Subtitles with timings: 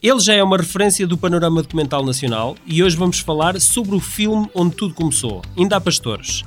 [0.00, 4.00] Ele já é uma referência do panorama documental nacional e hoje vamos falar sobre o
[4.00, 6.44] filme onde tudo começou, Ainda há Pastores.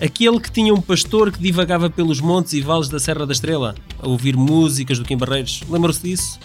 [0.00, 3.74] Aquele que tinha um pastor que divagava pelos montes e vales da Serra da Estrela,
[3.98, 5.64] a ouvir músicas do Kim Barreiros.
[5.68, 6.38] Lembram-se disso?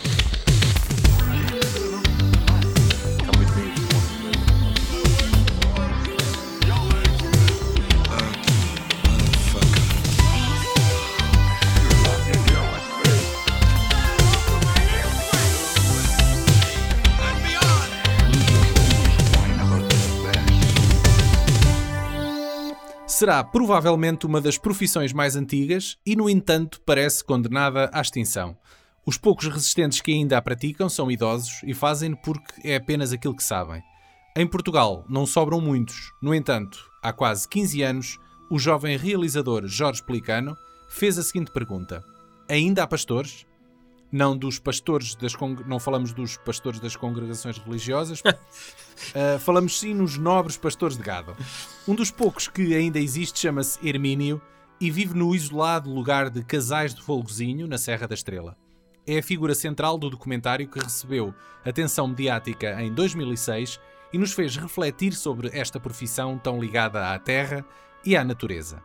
[23.27, 28.55] Será provavelmente uma das profissões mais antigas e, no entanto, parece condenada à extinção.
[29.05, 33.35] Os poucos resistentes que ainda a praticam são idosos e fazem-no porque é apenas aquilo
[33.35, 33.83] que sabem.
[34.33, 38.17] Em Portugal não sobram muitos, no entanto, há quase 15 anos,
[38.49, 40.55] o jovem realizador Jorge Pelicano
[40.87, 42.01] fez a seguinte pergunta:
[42.47, 43.45] Ainda há pastores?
[44.11, 45.33] Não dos pastores das
[45.65, 51.35] não falamos dos pastores das congregações religiosas, uh, falamos sim nos nobres pastores de gado.
[51.87, 54.41] Um dos poucos que ainda existe chama-se Hermínio
[54.79, 58.55] e vive no isolado lugar de Casais de Folgozinho, na Serra da Estrela.
[59.05, 61.33] É a figura central do documentário que recebeu
[61.65, 63.79] atenção mediática em 2006
[64.13, 67.65] e nos fez refletir sobre esta profissão tão ligada à terra
[68.05, 68.81] e à natureza.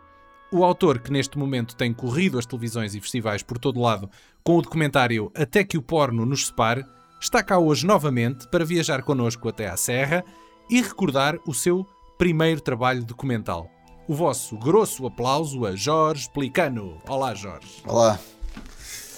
[0.52, 4.10] O autor, que neste momento tem corrido as televisões e festivais por todo lado
[4.44, 6.84] com o documentário Até que o Porno nos separe,
[7.18, 10.22] está cá hoje novamente para viajar connosco até à Serra
[10.68, 11.86] e recordar o seu
[12.18, 13.70] primeiro trabalho documental.
[14.06, 16.98] O vosso grosso aplauso a Jorge Pelicano.
[17.08, 17.82] Olá, Jorge.
[17.86, 18.18] Olá.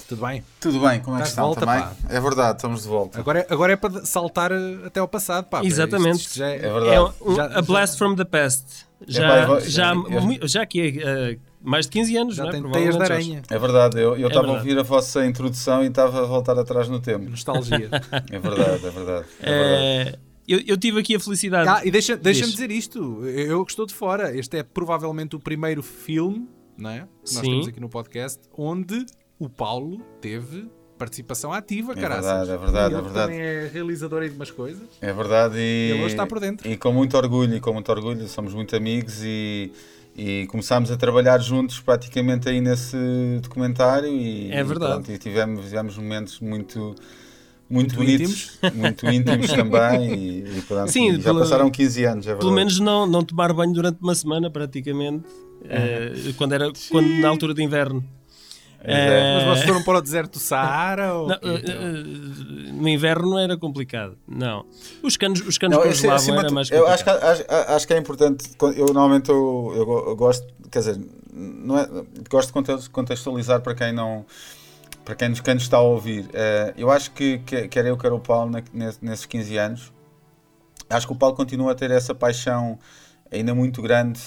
[0.07, 0.43] Tudo bem?
[0.61, 1.81] Tudo bem, como é que estão volta, também?
[1.81, 1.93] Pá.
[2.09, 3.19] É verdade, estamos de volta.
[3.19, 5.65] Agora é, agora é para saltar eh, até ao passado, pá.
[5.65, 6.17] Exatamente.
[6.17, 6.89] Isto, isto já é, é verdade.
[6.91, 8.85] É um, Já- a blast from the past.
[9.07, 9.93] Já, eu vou- já,
[10.41, 12.53] eu- já que é uh, mais de 15 anos, já não é?
[12.53, 13.41] tem teias de aranha.
[13.49, 14.57] É verdade, eu eu estava a verdade.
[14.69, 17.29] ouvir a vossa introdução e estava a voltar atrás no tempo.
[17.29, 17.89] Nostalgia.
[18.31, 18.89] É verdade, é verdade.
[18.89, 19.25] É verdade.
[19.41, 21.67] Eh, eu, eu tive aqui a felicidade.
[21.69, 22.53] Ah, e deixa- deixa-me Diz.
[22.55, 24.35] dizer isto, eu eu que estou de fora.
[24.37, 26.47] Este é provavelmente o primeiro filme
[26.77, 26.99] não é?
[26.99, 27.49] que nós Sim.
[27.51, 29.05] temos aqui no podcast onde
[29.39, 32.47] o Paulo teve participação ativa, É caraças.
[32.47, 33.31] verdade, é verdade, Ele é verdade.
[33.33, 34.83] também é realizador aí de umas coisas.
[35.01, 36.67] É verdade e, Ele hoje está por dentro.
[36.69, 39.71] e com muito orgulho, e com muito orgulho, somos muito amigos e,
[40.15, 42.95] e começámos a trabalhar juntos praticamente aí nesse
[43.41, 44.91] documentário e, É verdade.
[44.91, 46.95] e, pronto, e tivemos, tivemos momentos muito, muito,
[47.69, 52.29] Muito bonitos, muito íntimos também e, e pronto, Sim, já pelo- passaram 15 anos, é
[52.29, 52.45] verdade.
[52.45, 55.25] Pelo menos não, não tomar banho durante uma semana, praticamente,
[55.63, 58.03] eh, quando, era, quando, na altura de inverno.
[58.83, 61.13] É, Mas vocês foram para o deserto do Saara?
[61.13, 61.27] Ou...
[61.27, 64.65] Não, eh, no inverno não era complicado, não.
[65.01, 67.17] Os canos, os canos Não, congelavam, acima era mais eu complicado.
[67.23, 68.49] acho que, acho, acho que é importante.
[68.75, 70.99] Eu normalmente eu, eu go- eu gosto, quer dizer,
[71.33, 71.87] não é,
[72.29, 74.25] gosto de conte- contextualizar para quem não.
[75.03, 77.95] Para quem nos, quem nos está a ouvir, Eh, eu acho que, que quer eu,
[77.97, 78.51] quer o Paulo,
[79.01, 79.93] nesses 15 anos,
[80.89, 82.77] acho que o Paulo continua a ter essa paixão
[83.31, 84.19] ainda muito grande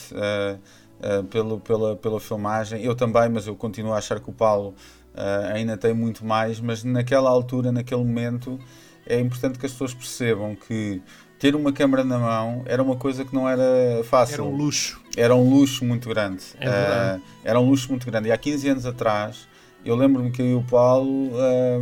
[1.00, 2.82] eh, pelo, pela, pela filmagem.
[2.82, 4.74] Eu também, mas eu continuo a achar que o Paulo
[5.14, 6.60] eh, ainda tem muito mais.
[6.60, 8.58] Mas naquela altura, naquele momento,
[9.06, 11.02] é importante que as pessoas percebam que
[11.38, 14.34] ter uma câmera na mão era uma coisa que não era fácil.
[14.34, 15.00] Era um luxo.
[15.16, 16.44] Era um luxo muito grande.
[16.60, 16.68] É.
[16.68, 18.28] Eh, era um luxo muito grande.
[18.28, 19.48] E há 15 anos atrás,
[19.84, 21.80] eu lembro-me que eu e o Paulo, eh,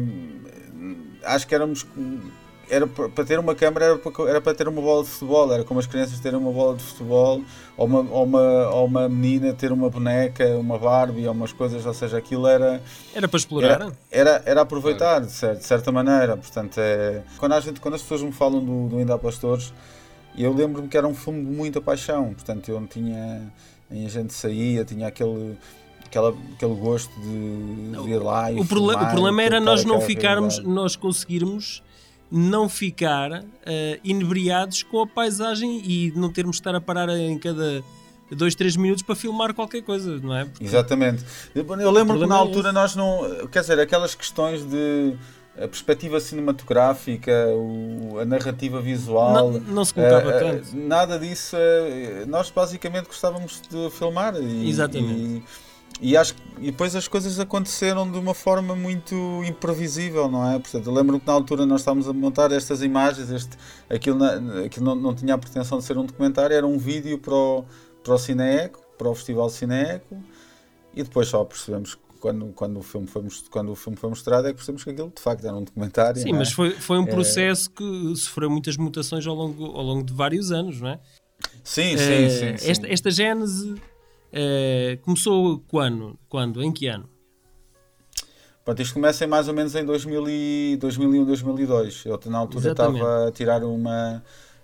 [1.25, 1.87] acho que éramos.
[2.69, 5.53] Era pa- para ter uma câmera era para, era para ter uma bola de futebol,
[5.53, 7.41] era como as crianças terem uma bola de futebol,
[7.77, 11.87] ou uma, ou uma, ou uma menina ter uma boneca, uma Barbie, ou umas coisas,
[11.87, 12.82] ou seja, aquilo era,
[13.15, 13.71] Era para explorar.
[13.71, 16.37] era, era, era aproveitar, de, cer- de certa maneira.
[16.37, 19.72] Portanto, é, quando, a gente, quando as pessoas me falam do, do Ainda Pastores,
[20.37, 22.34] eu lembro-me que era um filme de muita paixão.
[22.34, 23.43] Portanto, eu não tinha.
[23.91, 25.56] A gente saía, tinha aquele.
[26.04, 30.00] Aquela, aquele gosto de, de ir lá e o, filmar o problema era nós não
[30.00, 30.75] ficarmos, realidade.
[30.83, 31.83] nós conseguirmos
[32.31, 37.38] não ficar eh, inebriados com a paisagem e não termos de estar a parar em
[37.38, 37.82] cada
[38.31, 40.44] dois, três minutos para filmar qualquer coisa, não é?
[40.44, 41.25] Porque Exatamente.
[41.54, 43.47] Eu lembro que na é altura nós não.
[43.53, 45.15] Quer dizer, aquelas questões de.
[45.59, 49.33] A perspectiva cinematográfica, o- a narrativa visual.
[49.33, 50.77] não, não se colocava eh, tanto.
[50.77, 51.56] nada disso.
[51.59, 54.34] eh, nós basicamente gostávamos de filmar.
[54.36, 55.12] E, Exatamente.
[55.18, 55.42] E,
[56.00, 59.15] e acho e depois as coisas aconteceram de uma forma muito
[59.47, 60.59] imprevisível, não é?
[60.59, 63.56] Portanto, eu lembro que na altura nós estávamos a montar estas imagens, este,
[63.91, 67.18] aquilo, na- aquilo não, não tinha a pretensão de ser um documentário, era um vídeo
[67.18, 67.65] para o,
[68.03, 70.22] para o Cineeco, para o Festival Cineeco,
[70.94, 74.47] e depois só percebemos que quando, quando, o filme foi, quando o filme foi mostrado
[74.48, 76.21] é que percebemos que aquilo de facto era um documentário.
[76.21, 76.32] Sim, é?
[76.32, 80.50] mas foi, foi um processo que sofreu muitas mutações ao longo, ao longo de vários
[80.50, 80.98] anos, não é?
[81.62, 82.56] Sim, sim, Eh, sim.
[82.56, 82.71] sim.
[82.71, 83.74] Esta, esta gênese
[84.38, 86.18] eh, começou quando?
[86.28, 86.62] quando?
[86.62, 87.09] Em que ano?
[88.65, 92.04] Pronto, isto começa em mais ou menos em 2000 e, 2001, 2002.
[92.04, 92.97] Eu na altura Exatamente.
[92.97, 94.22] estava a tirar uma.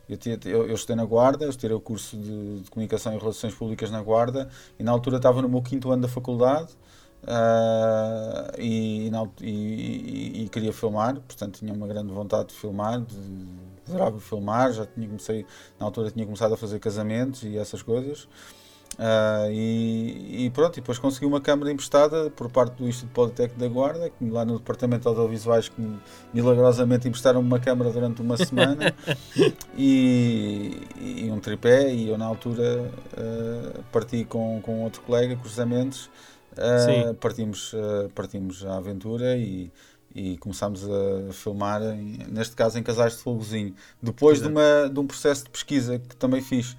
[0.08, 3.54] Eu, eu, eu estudei na Guarda, eu tirei o curso de, de Comunicação e Relações
[3.54, 4.48] Públicas na Guarda
[4.78, 6.72] e na altura estava no meu quinto ano da faculdade
[7.26, 9.08] ah, e,
[9.40, 13.16] e- e- e queria filmar, portanto tinha uma grande vontade de filmar, de,
[13.88, 15.46] adorava filmar, já tinha comecei,
[15.78, 18.28] na altura tinha começado a fazer casamentos e essas coisas.
[18.98, 23.58] Ah, e, e pronto, e depois consegui uma câmara emprestada por parte do Instituto Politécnico
[23.60, 25.98] da Guarda, que lá no Departamento de Audiovisuais que me-
[26.32, 28.94] milagrosamente emprestaram uma câmara durante uma semana
[29.76, 36.10] e, e um tripé e eu na altura ah, parti com, com outro colega, cruzamentos,
[36.56, 37.14] ah, Sim.
[37.14, 39.70] partimos, ah, partimos à aventura e,
[40.14, 41.80] e começámos a filmar,
[42.28, 44.58] neste caso em Casais de Folgozinho, depois de, Exato.
[44.58, 46.76] uma, de um processo de pesquisa que também fiz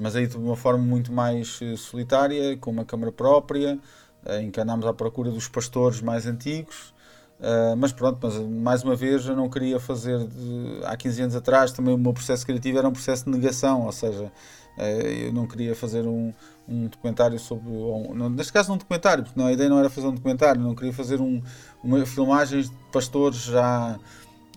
[0.00, 3.78] mas aí de uma forma muito mais eh, solitária, com uma câmara própria,
[4.26, 6.92] eh, em que andámos à procura dos pastores mais antigos.
[7.40, 11.34] Eh, mas pronto, mas mais uma vez eu não queria fazer de- há 15 anos
[11.36, 14.30] atrás também o meu processo criativo era um processo de negação, ou seja,
[14.78, 16.32] eu não queria fazer um,
[16.68, 17.70] um documentário sobre,
[18.14, 20.60] não- neste caso não um documentário, porque não, a ideia não era fazer um documentário,
[20.60, 21.42] não queria fazer um,
[21.82, 23.98] uma filmagens de pastores já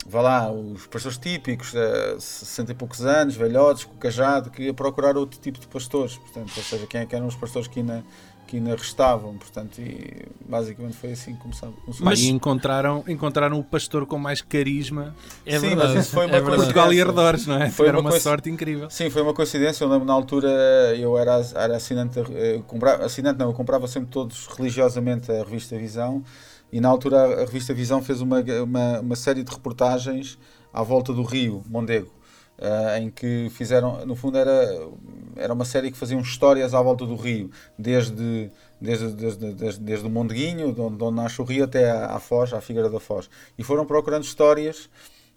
[0.06, 5.18] vá lá, os pastores típicos, eh, 60 e poucos anos, velhotes, com cajado, queria procurar
[5.18, 8.04] outro tipo de pastores, portanto, ou seja, quem é que eram os pastores que ainda,
[8.48, 11.76] que ainda restavam, portanto, e basicamente foi assim que começamos.
[11.80, 12.06] começou.
[12.06, 15.94] Mas- E encontraram, encontraram o pastor com mais carisma É Sim, verdade.
[15.96, 16.62] mas isso foi uma é coisa- verdade.
[16.74, 17.70] Portugal e arredores, não é?
[17.72, 18.88] Foi Tiveram uma uma, sorte incrível.
[18.92, 19.84] Sim, foi uma coincidência.
[19.84, 20.48] Eu lembro na altura
[20.96, 25.44] eu era, era assinante, da- eh, comprava, assinante não, eu comprava sempre todos religiosamente a
[25.44, 26.24] revista Visão
[26.76, 30.38] e na altura a revista Visão fez uma, uma, uma série de reportagens
[30.74, 32.12] à volta do Rio, Mondego,
[32.58, 34.90] eh, em que fizeram, no fundo era,
[35.38, 37.50] era uma série que faziam histórias à volta do Rio,
[37.80, 38.52] desde,
[38.82, 42.20] desde, desde, desde, desde o Mondeguinho, de onde, de onde nasce o Rio, até à,
[42.20, 43.30] Foz, à Figueira da Foz.
[43.58, 44.90] E foram procurando histórias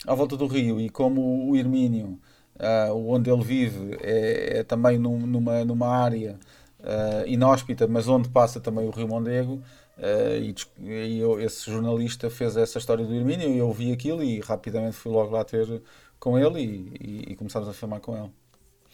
[0.08, 2.18] à volta do Rio e como o Hermínio
[2.58, 6.36] ah, onde ele vive é, é também num- numa, numa área
[6.82, 9.62] ah, inóspita, mas onde passa também o Rio Mondego.
[9.98, 14.22] Ah, e e eu- esse jornalista fez essa história do Hermínio e eu vi aquilo
[14.22, 15.82] e rapidamente fui logo lá ter
[16.20, 16.96] com ele e,
[17.28, 18.30] e- e começámos a filmar com ele.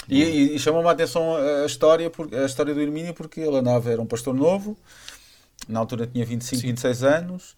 [0.09, 2.11] E, e- chamou-me a atenção a história,
[2.43, 4.77] a história do Hermínio porque ele andava, era um pastor novo,
[5.69, 6.67] na altura tinha 25, Sim.
[6.69, 7.57] 26 anos.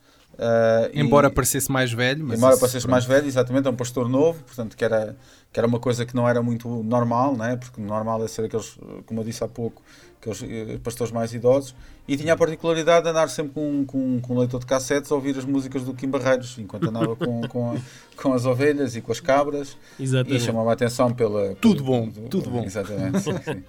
[0.93, 2.91] E- Embora parecesse mais velho, mas Embora parecesse pronto.
[2.93, 5.17] mais velho, exatamente, é um pastor novo, portanto, que era,
[5.53, 7.57] que era uma coisa que não era muito normal, né?
[7.57, 9.83] porque normal é ser aqueles, como eu disse há pouco,
[10.21, 11.75] aqueles eh, pastores mais idosos,
[12.09, 15.15] e tinha a particularidade de andar sempre com, com, com um leitor de cassetes a
[15.15, 17.77] ouvir as músicas do Kim Barreiros, enquanto andava com, com, a-
[18.23, 20.43] com as ovelhas e com as cabras, e Exatamente.
[20.43, 21.55] chamava a atenção pela...
[21.57, 22.63] Tudo pela- bom, tudo bom.
[22.65, 23.65] Exatamente, sim, sim.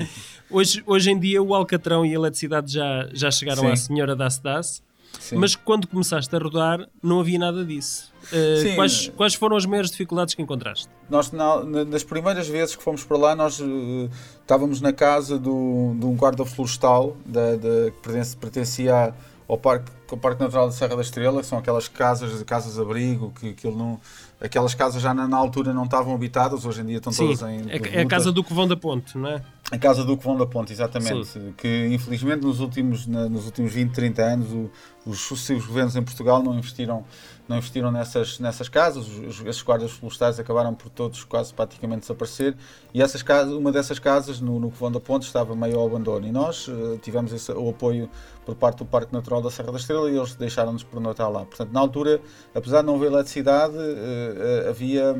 [0.50, 3.70] Hoje, hoje em dia o Alcatrão e a eletricidade já, já chegaram Sim.
[3.70, 4.82] à senhora das-das,
[5.18, 5.36] Sim.
[5.36, 8.10] mas quando começaste a rodar não havia nada disso.
[8.32, 10.88] Uh, quais, quais foram as maiores dificuldades que encontraste?
[11.08, 14.08] Nós, na- na- nas primeiras vezes que fomos para lá, nós eh,
[14.40, 19.14] estávamos na casa do, de um guarda florestal da, da- que pertencia
[19.48, 23.52] ao parque, ao parque Natural da Serra da Estrela, que são aquelas casas, casas-abrigo, que,
[23.52, 24.00] que ele não,
[24.40, 27.42] aquelas casas já na, na altura não estavam habitadas, hoje em dia estão Sim, todas
[27.42, 27.68] em.
[27.68, 29.42] é, é a casa do Covão da Ponte, não é?
[29.70, 31.12] A Casa do Covão da Ponte, exatamente.
[31.56, 34.68] Que infelizmente nos últimos, na- nos últimos 20, 30 anos o-
[35.06, 37.04] os sucessivos governos em Portugal não investiram,
[37.48, 39.06] não investiram nessas, nessas casas.
[39.06, 42.56] Os, esses guardas florestais acabaram por todos quase praticamente desaparecer.
[42.92, 46.26] E essas casas, uma dessas casas, no, no Covão da Ponte, estava meio ao abandono.
[46.26, 48.10] E nós eh, tivemos esse, o apoio
[48.44, 51.44] por parte do Parque Natural da Serra da Estrela e eles deixaram-nos pernoitar lá.
[51.44, 52.20] Portanto, na altura,
[52.52, 55.16] apesar de não haver eletricidade, eh, eh, havia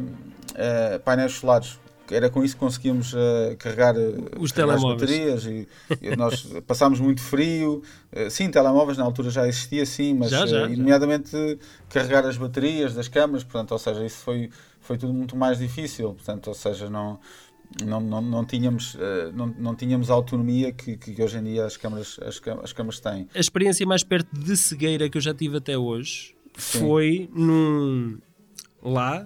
[1.05, 1.79] painéis solares.
[2.11, 5.69] Era com isso que conseguíamos eh, carregar, eh, Os carregar as baterias e,
[6.03, 7.83] e nós passámos muito frio.
[8.11, 10.69] Eh, sim, telemóveis na altura já existia, sim, mas Já, já, já.
[10.69, 14.51] nomeadamente carregar as baterias das câmaras, portanto, ou seja, isso foi,
[14.81, 17.21] foi tudo muito mais difícil, portanto, ou seja, não,
[17.85, 18.97] não, não, não, tínhamos,
[19.33, 22.99] não, não tínhamos a autonomia que, que hoje em dia as câmaras, as, as câmaras
[22.99, 23.29] têm.
[23.33, 26.81] A experiência mais perto de cegueira que eu já tive até hoje Sim.
[26.81, 28.19] foi num,
[28.83, 29.25] lá,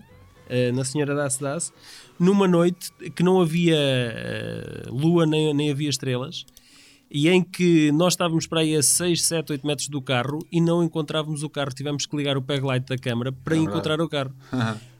[0.74, 1.72] na Senhora das Das,
[2.18, 6.44] numa noite que não havia eh, lua nem, nem havia estrelas
[7.10, 10.60] e em que nós estávamos para aí a 6, 7, 8 metros do carro e
[10.60, 11.70] não encontrávamos o carro.
[11.72, 14.32] Tivemos que ligar o peg light da câmara para É encontrar o carro.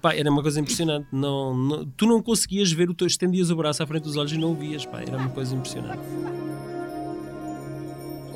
[0.00, 1.08] Pá, era uma coisa impressionante.
[1.10, 4.32] Não, não- tu não conseguias ver, o teu, estendias o braço à frente dos olhos
[4.32, 4.86] e não o vias.
[4.86, 6.02] Pá, era uma coisa impressionante.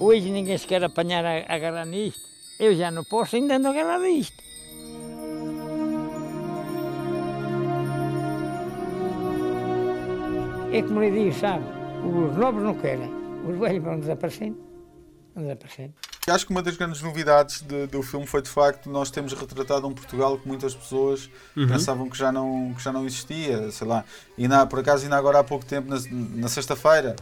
[0.00, 2.20] Hoje ninguém se quer apanhar a, a nisto.
[2.58, 4.47] Eu já não posso ainda a agarrar nisto.
[10.72, 11.64] É como lhe digo, sabe?
[12.04, 13.10] Os novos não querem.
[13.46, 14.58] Os velhos vão desaparecendo.
[15.34, 15.94] Vão desaparecendo.
[16.28, 19.86] acho que uma das grandes novidades de, do filme foi de facto nós temos retratado
[19.86, 21.66] um Portugal que muitas pessoas Uhum.
[21.66, 24.04] pensavam que já não, que já não existia, sei lá.
[24.36, 25.96] E na, por acaso, ainda agora há pouco tempo, na,
[26.36, 27.16] na sexta-feira,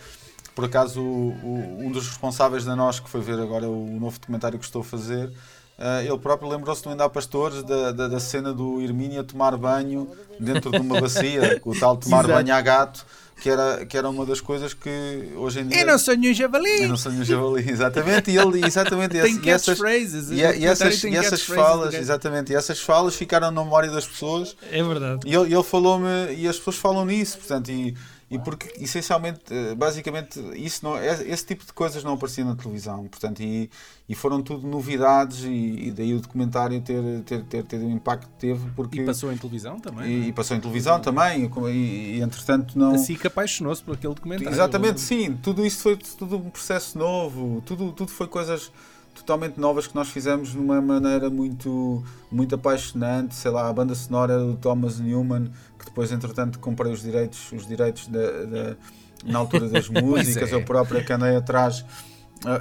[0.55, 4.19] por acaso, o- o- um dos responsáveis da nós, que foi ver agora o novo
[4.19, 5.31] documentário que estou a fazer,
[5.79, 9.25] eh, ele próprio lembrou-se do Ainda há Pastores, da, da, da cena do Hermínio a
[9.25, 10.11] tomar banho
[10.41, 12.43] dentro de uma bacia, o tal tomar Exato.
[12.43, 13.07] banho a gato,
[13.41, 15.81] que era, que era uma das coisas que hoje em dia.
[15.81, 16.83] Eu não sonho um javali!
[16.83, 18.31] Eu não sonho um javali, exatamente.
[18.31, 20.31] E ele, exatamente, e Tem e essas, catchphrases.
[20.31, 24.57] e, e essas, e essas falas, exatamente, e essas falas ficaram na memória das pessoas
[24.71, 25.21] É verdade.
[25.27, 27.95] e ele, ele falou-me, e as pessoas falam nisso, portanto, e,
[28.29, 32.57] e porque essencialmente, eh, basicamente, isso não, é- esse tipo de coisas não aparecia na
[32.57, 33.71] televisão, portanto, e,
[34.09, 35.49] e foram tudo novidades, e,
[35.89, 39.01] e daí o documentário ter, ter, ter, ter o impacto que teve, porque.
[39.01, 40.07] E passou em televisão também.
[40.11, 41.71] e- e passou em televisão também, e,
[42.17, 42.95] e, entretanto não.
[42.95, 44.53] A SIC apaixonou-se por aquele documentário.
[44.53, 45.37] Exatamente, sim.
[45.41, 47.63] Tudo isto foi tudo um processo novo.
[47.65, 48.73] Tudo, tudo foi coisas
[49.15, 53.35] totalmente novas que nós fizemos de uma maneira muito, muito apaixonante.
[53.35, 55.51] Sei lá, a banda sonora do Thomas Newman, que
[55.87, 58.77] depois, entretanto, comprei os direitos, os direitos da, da-
[59.25, 60.53] na altura das músicas.
[60.53, 60.55] é.
[60.55, 61.85] Eu próprio que andei atrás.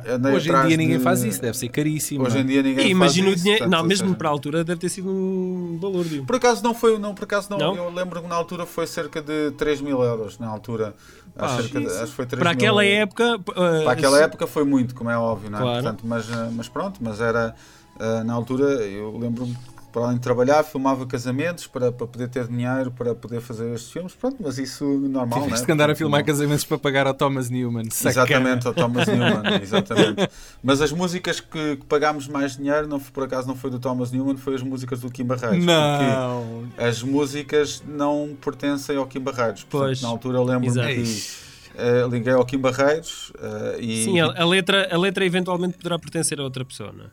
[0.07, 2.23] andei Hoje em dia ninguém de- faz isso, deve ser caríssimo.
[2.23, 2.43] Hoje não é?
[2.43, 3.43] em dia ninguém imagino o faz isso.
[3.43, 3.63] dinheiro.
[3.65, 6.05] portanto, Não, mesmo seja, para a altura deve ter sido um valor.
[6.05, 6.25] Digo.
[6.25, 7.57] por acaso não foi, não, por acaso não.
[7.57, 7.75] Não?
[7.75, 10.39] Eu lembro que na altura foi cerca de 3 mil euros.
[10.39, 10.95] Na altura,
[11.35, 13.35] Pá, acho, de- acho que foi 3 Para mil aquela época.
[13.35, 13.43] uh,
[13.83, 15.61] Para aquela se- época foi muito, como é óbvio, não é?
[15.61, 15.83] Claro.
[15.83, 17.53] Portanto, mas, eh, mas pronto, mas era
[18.25, 19.55] na altura eu lembro-me
[19.95, 23.93] para além de trabalhar filmava casamentos para, para poder ter dinheiro para poder fazer estes
[23.93, 25.65] filmes, pronto, mas isso normal, Tiveste né?
[25.67, 27.89] que andar a filmar não- casamentos para pagar ao Thomas Newman.
[27.89, 28.11] Sacana.
[28.27, 30.29] Exatamente, ao Thomas Newman, exatamente.
[30.61, 33.79] Mas as músicas que, que pagámos mais dinheiro, não, foi- por acaso não foi do
[33.79, 35.63] Thomas Newman, foi as músicas do Kim Barreiros.
[35.63, 36.65] Não.
[36.69, 39.63] Porque as músicas não pertencem ao Kim Barreiros.
[39.63, 40.01] Portanto, Pois.
[40.01, 40.73] na altura eu lembro-me
[41.03, 41.23] que
[41.77, 44.03] eh, liguei ao Kim Barreiros eh, e.
[44.03, 47.07] Sim, a, a letra, a letra eventualmente poderá pertencer a outra pessoa, não é?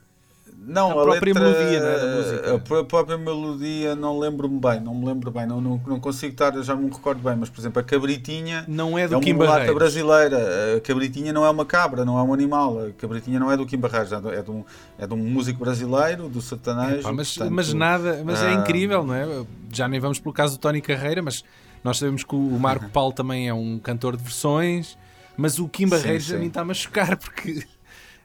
[0.65, 2.55] Não, A própria letra, melodia, não é, da música?
[2.55, 6.31] A pró- própria melodia não lembro-me bem, não me lembro bem, não, não, não consigo
[6.31, 9.15] estar, já não me recordo bem, mas por exemplo, a cabritinha Não é é do
[9.15, 10.77] uma Kim mulata brasileira.
[10.77, 12.87] A cabritinha não é uma cabra, não é um animal.
[12.87, 14.63] A cabritinha não é do Kim Barreiros, é de, é de um,
[14.97, 17.03] é de um músico brasileiro, do sertanejo.
[17.03, 19.45] Pá, mas, portanto, mas nada, mas é ah, incrível, não é?
[19.71, 21.43] Já nem vamos pelo caso do Tony Carreira, mas
[21.83, 24.97] nós sabemos que o Marco Paulo também é um cantor de versões,
[25.35, 26.35] mas o Kim Barreiros sim.
[26.35, 27.63] a mim está-me a chocar porque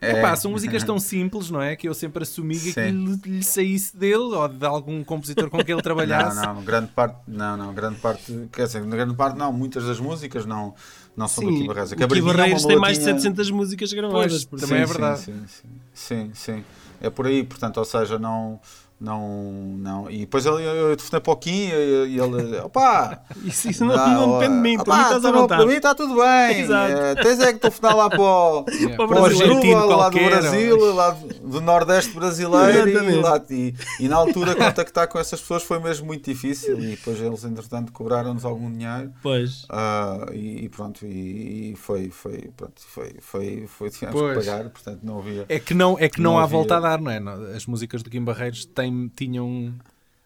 [0.01, 0.11] É.
[0.19, 1.75] epá, são músicas tão simples, não é?
[1.75, 2.79] Que eu sempre assumi que Sim.
[2.81, 6.37] aquilo lhe saísse dele ou de algum compositor com quem ele trabalhasse.
[6.37, 9.99] Não, não, grande parte, não, não, grande parte, quer dizer, grande parte não, muitas das
[9.99, 10.73] músicas não,
[11.17, 11.91] não são do Sim, Kim Barreiros.
[11.91, 14.45] A o Kim Cabritinha é uma Barreiros tem mais de mulatinha- 700 músicas gravadas.
[14.45, 15.19] Pois, também é Sim, verdade.
[15.19, 16.63] Sim, sim, sim, sim.
[17.01, 18.59] É por aí, portanto, ou seja, não.
[18.99, 20.11] Não, não.
[20.11, 23.21] E depois ele, eu telefonei para o Kim e ele, opá!
[23.45, 25.61] Isso, isso não, não ó, depende de mim, mim estás à não- vontade.
[25.61, 26.59] Para mim está tudo bem.
[26.59, 26.91] Exato.
[26.93, 28.97] Eh, tens é que telefonar lá para o, Yeah.
[28.97, 29.25] Para o.
[29.25, 32.89] Aruba, lá do Brasil, lá do, Nordeste brasileiro.
[32.89, 36.77] E, lá, e, e na altura contactar com essas pessoas foi mesmo muito difícil.
[36.79, 39.11] E depois eles, entretanto, cobraram-nos algum dinheiro.
[39.21, 39.65] Pois.
[39.69, 44.69] Ah, e, e pronto, e, e foi, foi, pronto, foi, foi, foi, tivemos que pagar,
[44.69, 45.45] portanto não havia.
[45.47, 47.19] É que não, é que não, Não há havia- volta a dar, não é?
[47.19, 49.73] Não, As músicas do Kim Barreiros têm, tinham.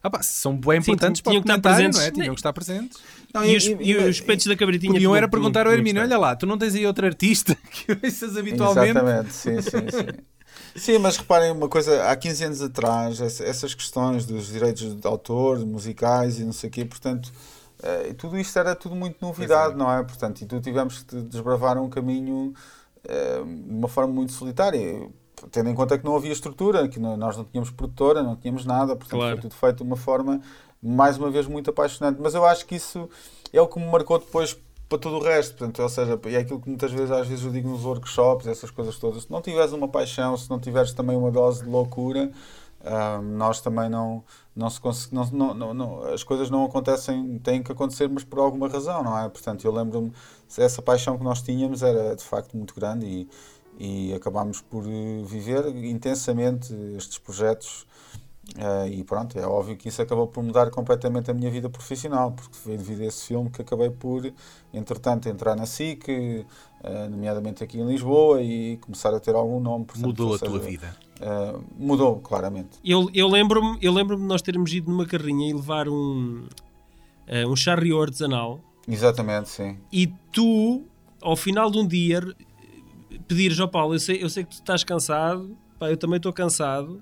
[0.01, 1.97] Ah, pá, são bem Sim, importantes para o tinham que estar presentes.
[1.99, 2.11] não é?
[2.11, 2.99] Tinham que estar presentes.
[3.33, 4.91] Não, E, os, e os peitos da cabritinha.
[4.93, 7.91] Podiam era perguntar ao Hermínio: tinham olha lá, tu não tens aí outro artista que
[8.03, 8.89] ouças habitualmente?
[8.99, 10.23] Exatamente, sim, sim, sim.
[10.75, 15.07] Sim, mas reparem uma coisa, há 15 anos atrás, essa- essas questões dos direitos de
[15.07, 17.31] autor, musicais e não sei o quê, portanto,
[17.81, 20.03] eh, tudo isto era tudo muito novidade, não é?
[20.03, 22.53] Portanto, e tu tivemos que desbravar um caminho
[23.07, 25.09] eh, de uma forma muito solitária,
[25.51, 28.65] tendo em conta que não havia estrutura, que não- nós não tínhamos produtora, não tínhamos
[28.65, 29.35] nada, portanto Claro.
[29.37, 30.41] foi tudo feito de uma forma,
[30.81, 32.19] mais uma vez, muito apaixonante.
[32.21, 33.09] Mas eu acho que isso
[33.51, 34.57] é o que me marcou depois
[34.89, 37.51] para todo o resto, portanto, ou seja, é aquilo que muitas vezes, às vezes eu
[37.51, 41.15] digo nos workshops, essas coisas todas, se não tiveres uma paixão, se não tiveres também
[41.17, 42.31] uma dose de loucura,
[42.85, 44.23] ah, nós também não,
[44.55, 44.81] não se
[45.11, 49.17] não, não, não- as coisas não acontecem, têm que acontecer, mas por alguma razão, não
[49.17, 49.27] é?
[49.29, 50.11] Portanto, eu lembro-me,
[50.57, 53.29] essa paixão que nós tínhamos era de facto muito grande e,
[53.79, 57.85] e acabámos por eh, viver intensamente estes projetos
[58.57, 62.31] eh, e pronto, é óbvio que isso acabou por mudar completamente a minha vida profissional,
[62.31, 64.31] porque foi devido a esse filme que acabei por,
[64.73, 66.45] entretanto, entrar na SIC, eh,
[67.09, 69.85] nomeadamente aqui em Lisboa, e começar a ter algum nome.
[69.85, 70.95] portanto, Mudou ou a tua vida.
[71.77, 72.79] mudou, claramente.
[72.83, 76.45] Eu, eu lembro-me eu lembro de nós termos ido numa carrinha e levar um,
[77.47, 79.77] um charriot artesanal Exatamente, sim.
[79.89, 80.83] e tu,
[81.21, 82.21] ao final de um dia,
[83.27, 86.31] pedires ao Paulo, eu sei, eu sei que tu estás cansado, pá, eu também estou
[86.33, 87.01] cansado,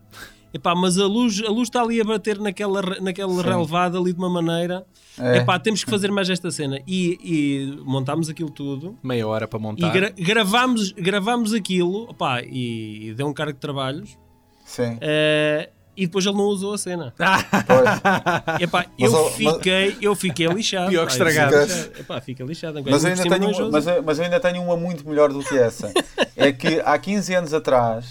[0.54, 3.50] Epá, mas a luz, a luz está ali a bater naquela, naquela Sim.
[3.50, 4.86] relevada ali de uma maneira.
[5.18, 5.38] É.
[5.38, 6.78] Epá, temos que fazer mais esta cena.
[6.86, 8.98] E, e montámos aquilo tudo.
[9.02, 9.90] Meia hora para E montar.
[9.92, 12.04] gra gravámos, gravámos aquilo.
[12.10, 14.18] Opá, e, e deu um cargo de trabalhos.
[14.66, 14.98] Sim.
[15.00, 17.14] eh, e depois ele não usou a cena.
[17.68, 18.62] Pois.
[18.62, 20.90] Epá, Mas, eu, ó, mas- fiquei, eu fiquei lixado.
[20.90, 21.64] Pior que fiquei estragado.
[21.66, 22.00] lixado.
[22.00, 22.82] Epá, fica lixado.
[22.90, 25.58] Mas eu, Ainda tenho, uma- mas, mas eu ainda tenho uma muito melhor do que
[25.58, 25.94] essa.
[26.36, 28.06] É que há 15 anos atrás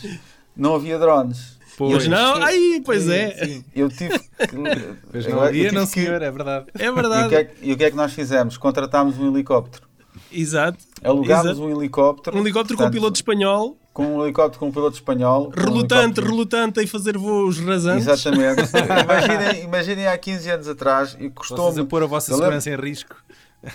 [0.56, 1.58] não havia drones.
[1.78, 2.06] Pois.
[2.06, 3.62] Não, aí, pois é.
[3.74, 4.26] Eu tive que.
[5.10, 6.66] Pois eu- não havia, não que- senhor, é verdade.
[6.78, 7.28] É E o, verdade.
[7.30, 8.58] que é, que- e o que é que nós fizemos?
[8.58, 9.88] Contratámos um helicóptero.
[10.30, 10.78] Exato.
[11.02, 11.62] Alugámos Exato.
[11.66, 12.36] um helicóptero.
[12.36, 15.46] Um helicóptero com portanto, piloto espanhol, Com um helicóptero com um piloto espanhol.
[15.48, 18.06] um relutante, helicóptero- relutante em fazer voos rasantes.
[18.06, 18.62] Exatamente.
[19.04, 21.84] imaginem, imaginem há 15 anos atrás e Vocês a custou-me.
[21.86, 23.16] pôr a vossa lembro- segurança em risco.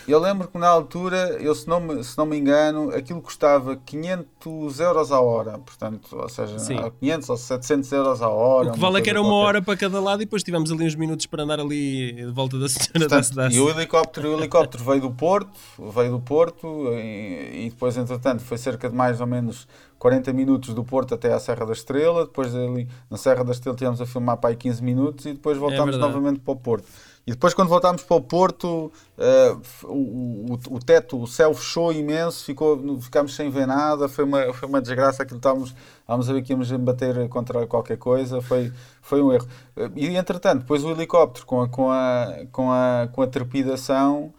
[0.07, 3.75] Eu lembro que na altura, eu, se, não me, se não me engano, aquilo custava
[3.75, 5.59] 500 euros a hora.
[5.59, 6.77] Portanto, ou seja, Sim.
[6.99, 8.69] 500 ou 700 euros a hora.
[8.69, 10.71] O que vale é que era uma coisa hora para cada lado e depois tivemos
[10.71, 13.55] ali uns minutos para andar ali de volta da senhora da Portanto, cidade.
[13.55, 15.59] e o helicóptero, o helicóptero veio do Porto,
[15.93, 19.67] veio do Porto e, e depois, entretanto, foi cerca de mais ou menos
[19.99, 22.25] 40 minutos do Porto até à Serra da Estrela.
[22.25, 25.57] Depois ali na Serra da Estrela tivemos a filmar para aí 15 minutos e depois
[25.57, 26.13] voltámos verdade.
[26.13, 26.87] novamente para o Porto.
[27.27, 31.91] E depois, quando voltámos para o Porto, f- o, o, o teto, o céu fechou
[31.91, 35.23] imenso, ficou, ficámos sem ver nada, foi uma, foi uma desgraça.
[35.23, 39.47] Aquilo estávamos, estávamos a ver que íamos bater contra qualquer coisa, foi, foi um erro.
[39.95, 44.31] E entretanto, depois o helicóptero com a, com a, com a, com a trepidação.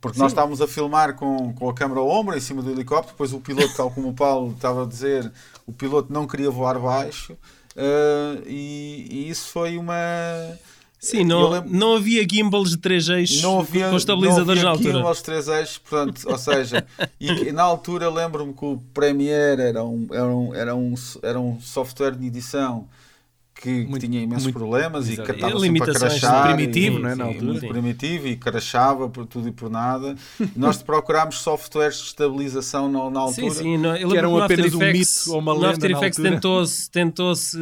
[0.00, 3.12] Porque nós estávamos a filmar com, com a câmera ao ombro em cima do helicóptero,
[3.12, 5.30] depois o piloto, tal como o Paulo estava a dizer,
[5.66, 7.36] o piloto não queria voar baixo
[7.76, 9.94] eh, e, e isso foi uma.
[11.00, 14.74] Sim, não, lembro- não havia gimbals de três eixos não havia, com estabilizadores não na
[14.74, 14.90] havia altura.
[14.98, 16.86] aquilo aos três eixos, portanto, ou seja,
[17.18, 21.58] e, na altura lembro-me que o Premiere era um, era, um, era, um, era um
[21.60, 22.86] software de edição
[23.60, 25.26] que, que Muito- tinha imensos muito- problemas e exato.
[25.28, 26.46] que estava E sempre a limitações, crachar.
[26.46, 27.44] primitivo, e, não é, na altura?
[27.44, 27.68] Muito Sim.
[27.68, 30.14] primitivo e crachava por tudo e por nada.
[30.56, 33.50] Nós procurámos softwares de estabilização na, na altura.
[33.50, 35.72] Sim, sim, não, Que eram no apenas After um Effects- mito ou uma no lenda
[35.74, 37.58] After na Effects tentou-se tentou-se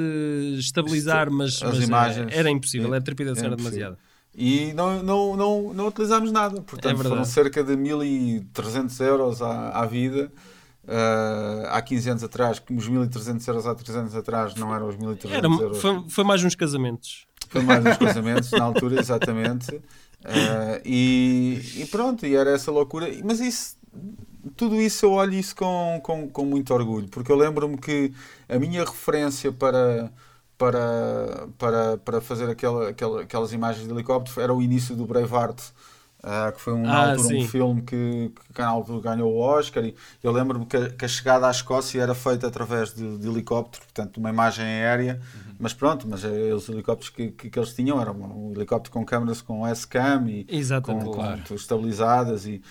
[0.58, 2.28] estabilizar, mas, As mas, eh, imagens.
[2.32, 3.78] era impossível, a trepidação É era impossível.
[3.78, 4.08] demasiado.
[4.40, 6.58] E não, não, não, não utilizámos nada.
[6.58, 7.08] É Portanto, verdade.
[7.08, 10.30] foram cerca de 1.300 euros à, à vida.
[10.90, 14.88] Ah, há 15 anos atrás, que os 1.300 euros há 3 anos atrás não eram
[14.88, 15.78] os 1.300 Era, euros.
[15.78, 17.26] foi, foi mais uns casamentos.
[17.50, 19.80] Foi mais uns casamentos na altura, exatamente.
[20.24, 23.06] Ah, e, e pronto, e era essa loucura.
[23.22, 23.76] Mas isso,
[24.56, 28.10] tudo isso eu olho isso com, com, com muito orgulho, porque eu lembro-me que
[28.48, 30.10] a minha referência para,
[30.56, 35.60] para, para, para fazer aquela, aquela, aquelas imagens de helicóptero era o início do Braveheart.
[36.28, 39.84] Ah, que foi um, Ah, altura um filme que, que na altura ganhou o Oscar
[39.84, 43.26] e eu lembro-me que, a- que a chegada à Escócia era feita através de, de
[43.28, 45.20] helicóptero, portanto uma imagem aérea,
[45.58, 49.04] mas pronto, mas eh, os helicópteros que, que, que eles tinham eram um helicóptero com
[49.04, 50.46] câmaras com S-Cam e
[51.04, 51.40] com, Claro.
[51.48, 52.62] com estabilizadas e,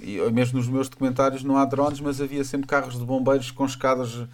[0.00, 3.50] e eu mesmo nos meus documentários não há drones, mas havia sempre carros de bombeiros
[3.50, 4.26] com escadas uh,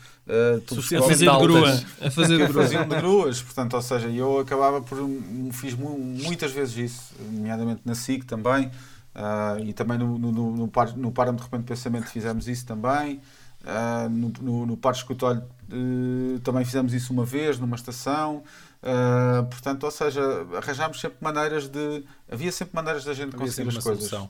[0.70, 1.80] A Suficiente fazer de grua.
[2.00, 2.62] A fazer de grua.
[2.62, 7.12] faziam de gruas, portanto, ou seja, eu acabava por um, fiz mu- muitas vezes isso,
[7.32, 8.70] nomeadamente na SIC também,
[9.14, 13.20] ah, e também no, no, no, no, par, no de Repente Pensamento fizemos isso também,
[13.66, 18.42] ah, no, no, no Parque Escutolho eh, também fizemos isso uma vez, numa estação,
[18.86, 20.20] ah, portanto, ou seja,
[20.56, 22.04] arranjámos sempre maneiras de.
[22.30, 24.08] Havia sempre maneiras da gente Havia conseguir as uma coisas.
[24.10, 24.28] solução.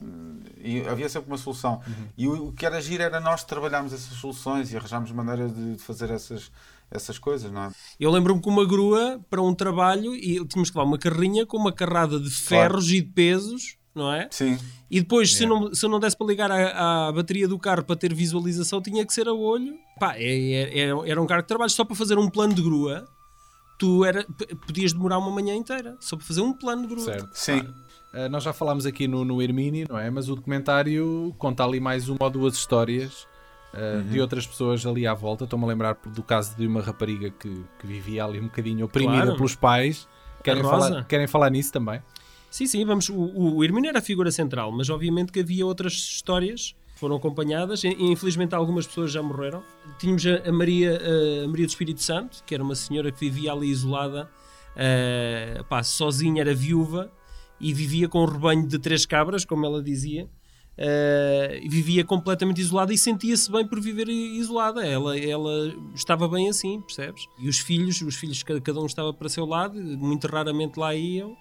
[0.57, 1.81] E havia sempre uma solução.
[2.17, 5.75] E o, o que era agir era nós trabalharmos essas soluções e arranjarmos maneiras de,
[5.75, 6.49] de fazer essas,
[6.89, 7.71] essas coisas, não é?
[7.99, 11.57] Eu lembro-me com uma grua para um trabalho e tínhamos que levar uma carrinha com
[11.57, 14.27] uma carrada de ferros e de pesos, não é?
[14.29, 14.57] Sim.
[14.91, 17.83] E depois, se, não, se eu não desse para ligar à, à bateria do carro
[17.83, 19.73] para ter visualização, tinha que ser a olho.
[19.99, 22.61] Pá, é- é- era, era um cargo de trabalho só para fazer um plano de
[22.61, 23.07] grua.
[23.79, 24.25] Tu era,
[24.67, 27.03] podias demorar uma manhã inteira só para fazer um plano de grua.
[27.05, 27.29] Certo.
[27.33, 27.59] Sim.
[28.13, 30.09] Uh, nós já falámos aqui no, no Hermínio, não é?
[30.09, 33.27] Mas o documentário conta ali mais uma ou duas histórias
[33.73, 35.43] uh, de outras pessoas ali à volta.
[35.43, 39.23] Estou-me a lembrar do caso de uma rapariga que, que vivia ali um bocadinho oprimida
[39.23, 39.35] Claro.
[39.35, 40.07] pelos pais.
[40.41, 40.87] Querem Rosa.
[40.89, 42.01] falar, querem falar nisso também?
[42.55, 43.09] Sim, sim, vamos.
[43.09, 47.83] O, o era a figura central, mas obviamente que havia outras histórias que foram acompanhadas
[47.83, 49.61] e, infelizmente algumas pessoas já morreram.
[49.99, 50.97] Tínhamos a, a Maria,
[51.43, 54.31] a Maria do Espírito Santo, que era uma senhora que vivia ali isolada,
[54.73, 57.11] eh, pá, sozinha, era viúva
[57.59, 60.29] e vivia com um rebanho de três cabras, como ela dizia.
[61.61, 64.87] e vivia completamente isolada e sentia-se bem por viver isolada.
[64.87, 67.25] Ela, ela estava bem assim, percebes?
[67.37, 71.35] E os filhos, os filhos, cada um estava para seu lado, muito raramente lá iam.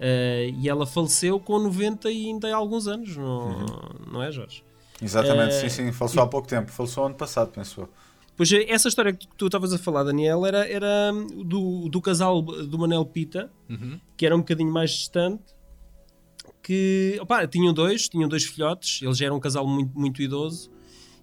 [0.00, 3.66] Uh, e ela faleceu com 90 e ainda há alguns anos, não,
[4.10, 4.64] não é, Jorge?
[5.02, 5.92] Exatamente, Eh, sim, sim.
[5.92, 6.70] Faleceu há pouco tempo.
[6.72, 7.88] Faleceu ano passado, penso eu.
[8.34, 11.12] Pois eh, essa história que tu estavas a falar, Daniel, era, era
[11.44, 14.00] do, do casal do Manel Pita, Uhum.
[14.16, 15.42] que era um bocadinho mais distante,
[16.62, 20.70] que opá, tinham dois, tinham dois filhotes, eles já eram um casal muito, muito idoso,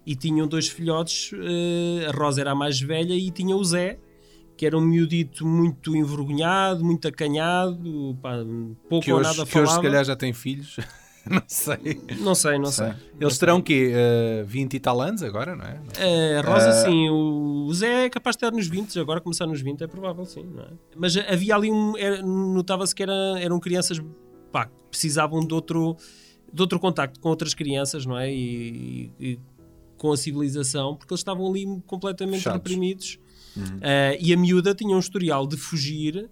[0.06, 3.98] e tinham dois filhotes, eh, a Rosa era a mais velha e tinha o Zé,
[4.58, 8.32] que era um miudito muito envergonhado, muito acanhado, pá,
[8.88, 9.74] pouco Que ou hoje, nada que hoje falava.
[9.76, 10.76] se calhar já tem filhos.
[11.30, 12.02] não sei.
[12.20, 12.86] Não sei, não sei.
[12.88, 12.96] Sei.
[13.20, 13.92] Eles terão o quê?
[14.42, 16.38] Uh, 20 e tal anos agora, não é?
[16.38, 17.08] A Rosa, Eh, sim.
[17.08, 20.42] O Zé é capaz de estar nos 20, agora começar nos 20 é provável, sim.
[20.44, 20.68] Não é?
[20.96, 21.92] Mas havia ali um.
[22.54, 24.02] Notava-se que era, eram crianças
[24.50, 25.96] pá, que precisavam de outro,
[26.52, 28.32] de outro contacto com outras crianças, não é?
[28.32, 29.38] E, e
[29.96, 32.58] com a civilização, porque eles estavam ali completamente Fechados.
[32.58, 33.18] reprimidos.
[33.80, 36.28] Eh, e a miúda tinha um historial de fugir.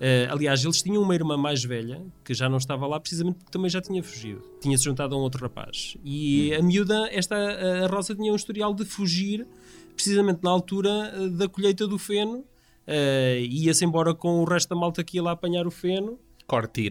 [0.00, 3.50] Eh, aliás, eles tinham uma irmã mais velha que já não estava lá precisamente porque
[3.50, 4.42] também já tinha fugido.
[4.60, 5.96] Tinha-se juntado a um outro rapaz.
[6.04, 9.46] E a miúda, esta, a Rosa, tinha um historial de fugir
[9.94, 12.44] precisamente na altura eh, da colheita do feno.
[12.86, 16.18] eh, ia-se embora com o resto da malta que ia lá apanhar o feno.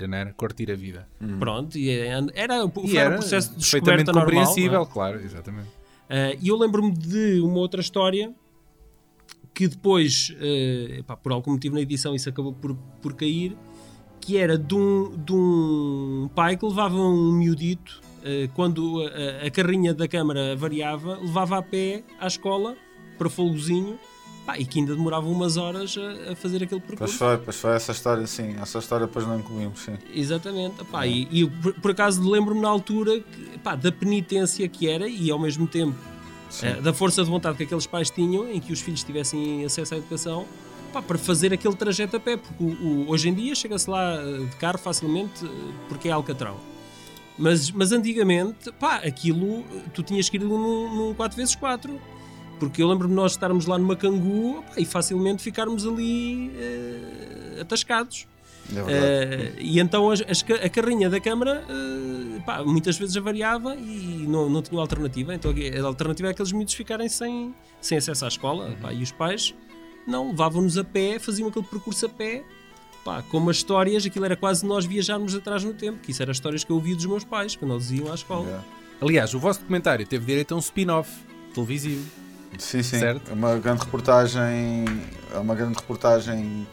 [0.08, 0.32] Não era?
[0.34, 1.10] Cortir a vida.
[1.40, 4.26] Pronto, e era, E foi era um processo de descoberta normal.
[4.26, 4.86] compreensível, é?
[4.86, 5.68] claro, exatamente.
[5.68, 8.34] Uh, e eu lembro-me de uma outra história
[9.54, 13.58] que depois, uh, epá, por algum motivo na edição, isso acabou por, por cair,
[14.22, 19.52] que era de um, de um pai que levava um miudito, uh, quando a, a
[19.52, 22.76] carrinha da câmara variava, levava a pé à escola,
[23.18, 24.00] para Folgozinho,
[24.46, 27.18] pá, e que ainda demorava umas horas a, a fazer aquele Pois percurso.
[27.18, 28.56] foi, pois foi essa história, sim.
[28.62, 29.98] Essa história depois não incluímos, sim.
[30.14, 30.82] Exatamente.
[30.82, 35.30] Epá, e, e por, por acaso lembro-me na altura que, da penitência que era e
[35.30, 35.98] ao mesmo tempo
[36.64, 39.94] Eh, da força de vontade que aqueles pais tinham em que os filhos tivessem acesso
[39.94, 40.46] à educação
[40.92, 42.38] pá, para fazer aquele trajeto a pé.
[42.38, 45.50] Porque o- o- hoje em dia chega-se lá eh, de carro facilmente eh,
[45.88, 46.58] porque é Alcatrão.
[47.38, 51.90] Mas, mas antigamente, pá, aquilo, tu tinhas que ir num, num 4x4.
[52.60, 58.28] Porque eu lembro-me nós estarmos lá numa cangu e facilmente ficarmos ali eh, atascados.
[58.88, 58.94] É.
[58.94, 64.26] Eh, e então as ca- a carrinha da Câmara eh, pá, muitas vezes avariava e
[64.28, 65.34] não, não tinha alternativa.
[65.34, 68.76] Então a alternativa é aqueles miúdos ficarem sem, sem acesso à escola.
[68.82, 69.54] pá, e os pais
[70.08, 72.44] não, levavam-nos a pé, faziam aquele percurso a pé.
[73.04, 76.32] Pá, como as histórias, aquilo era quase nós viajarmos atrás no tempo, que isso eram
[76.34, 78.46] histórias que eu ouvia dos meus pais quando eles iam à escola.
[78.46, 78.66] Yeah.
[79.02, 81.10] Aliás, o vosso documentário teve direito a um spin-off
[81.54, 82.06] televisivo.
[82.58, 83.00] Sim, sim.
[83.00, 83.32] Certo.
[83.32, 84.84] É uma grande reportagem,
[85.34, 86.68] é uma grande reportagem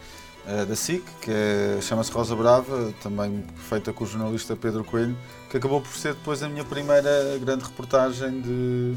[0.65, 5.17] da SIC, que é- chama-se Rosa Brava, também feita com o jornalista Pedro Coelho,
[5.49, 8.95] que acabou por ser depois a minha primeira grande reportagem de,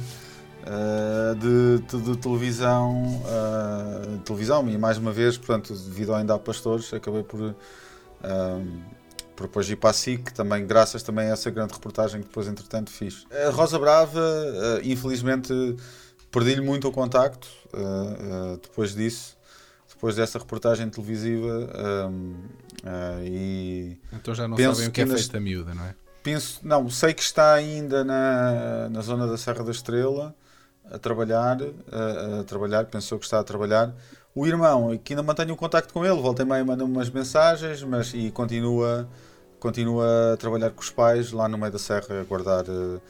[0.65, 6.39] eh, de, de- de televisão, eh, televisão, e mais uma vez, portanto, devido Ainda há
[6.39, 7.41] Pastores, acabei por,
[8.23, 8.61] eh,
[9.35, 12.47] por depois ir para a SIC, também, graças também a essa grande reportagem que depois,
[12.47, 13.27] entretanto, fiz.
[13.47, 15.53] A Rosa Brava, eh, infelizmente,
[16.31, 19.37] perdi-lhe muito o contacto uh, uh, depois disso,
[20.01, 21.69] depois dessa reportagem televisiva
[22.11, 22.33] um,
[22.85, 25.85] uh, e Então já não Penso sabem o que é nas- feito a miúda, não
[25.85, 25.95] é?
[26.23, 30.35] penso, não, sei que está ainda na, na zona da Serra da Estrela
[30.91, 31.59] a trabalhar,
[31.93, 33.95] a, a trabalhar, pensou que está a trabalhar.
[34.35, 37.83] O irmão, que ainda mantenho o contacto com ele, volta e meia manda umas mensagens,
[37.83, 39.07] mas e continua,
[39.59, 43.01] continua a trabalhar com os pais lá no meio da serra a guardar, uh,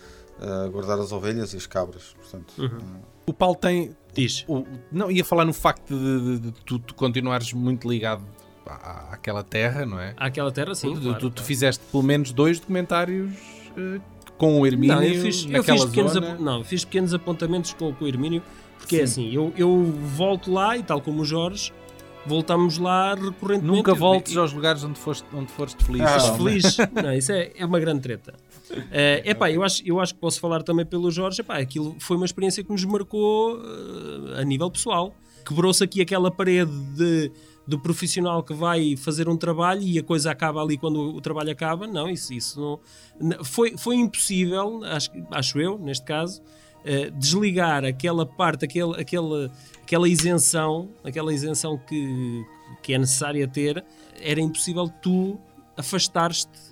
[0.64, 2.14] a guardar as ovelhas e as cabras.
[2.18, 3.94] Portanto, uh, O Paulo tem.
[4.14, 4.44] Diz.
[4.48, 8.22] o- não, ia falar no facto de, de- de tu, tu continuares muito ligado
[8.66, 10.14] à, àquela terra, não é?
[10.16, 10.94] Àquela terra, sim.
[10.94, 11.46] tu, claro, tu- tu claro.
[11.46, 13.30] fizeste pelo menos dois documentários
[13.76, 14.00] eh,
[14.38, 18.04] com o Hermínio Não, eu fiz, eu fiz pequenos, não, fiz pequenos apontamentos com, com
[18.04, 18.42] o Hermínio,
[18.78, 19.26] porque é Sim.
[19.28, 19.82] assim, eu, eu
[20.16, 21.72] volto lá e tal como o Jorge,
[22.26, 23.64] voltamos lá recorrentemente.
[23.76, 26.02] Nunca voltes aos lugares onde foste, onde foste feliz.
[26.02, 26.76] Ah, feliz.
[27.02, 28.34] Não, isso é, é uma grande treta.
[28.90, 31.40] É epá, eu, acho, eu acho que posso falar também pelo Jorge.
[31.40, 35.14] Epá, aquilo foi uma experiência que nos marcou eh, a nível pessoal.
[35.46, 37.32] Quebrou-se aqui aquela parede de,
[37.66, 41.50] do profissional que vai fazer um trabalho e a coisa acaba ali quando o, trabalho
[41.50, 41.86] acaba.
[41.86, 42.80] Não, isso, isso
[43.18, 43.44] não.
[43.44, 46.42] Foi, foi impossível, acho, acho eu, neste caso,
[46.84, 49.50] eh, desligar aquela parte, aquele, aquele,
[49.82, 52.44] aquela isenção, aquela isenção que,
[52.82, 53.84] que é necessária ter.
[54.20, 55.38] Era impossível tu
[55.76, 56.69] afastares-te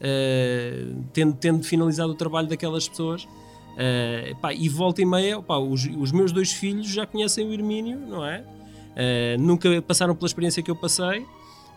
[0.00, 3.24] Uh, tendo, tendo finalizado o trabalho daquelas pessoas.
[3.24, 7.98] Uh, pá, e volta e meia, os, os meus dois filhos já conhecem o Hermínio,
[7.98, 8.44] não é?
[8.90, 11.24] Uh, nunca passaram pela experiência que eu passei,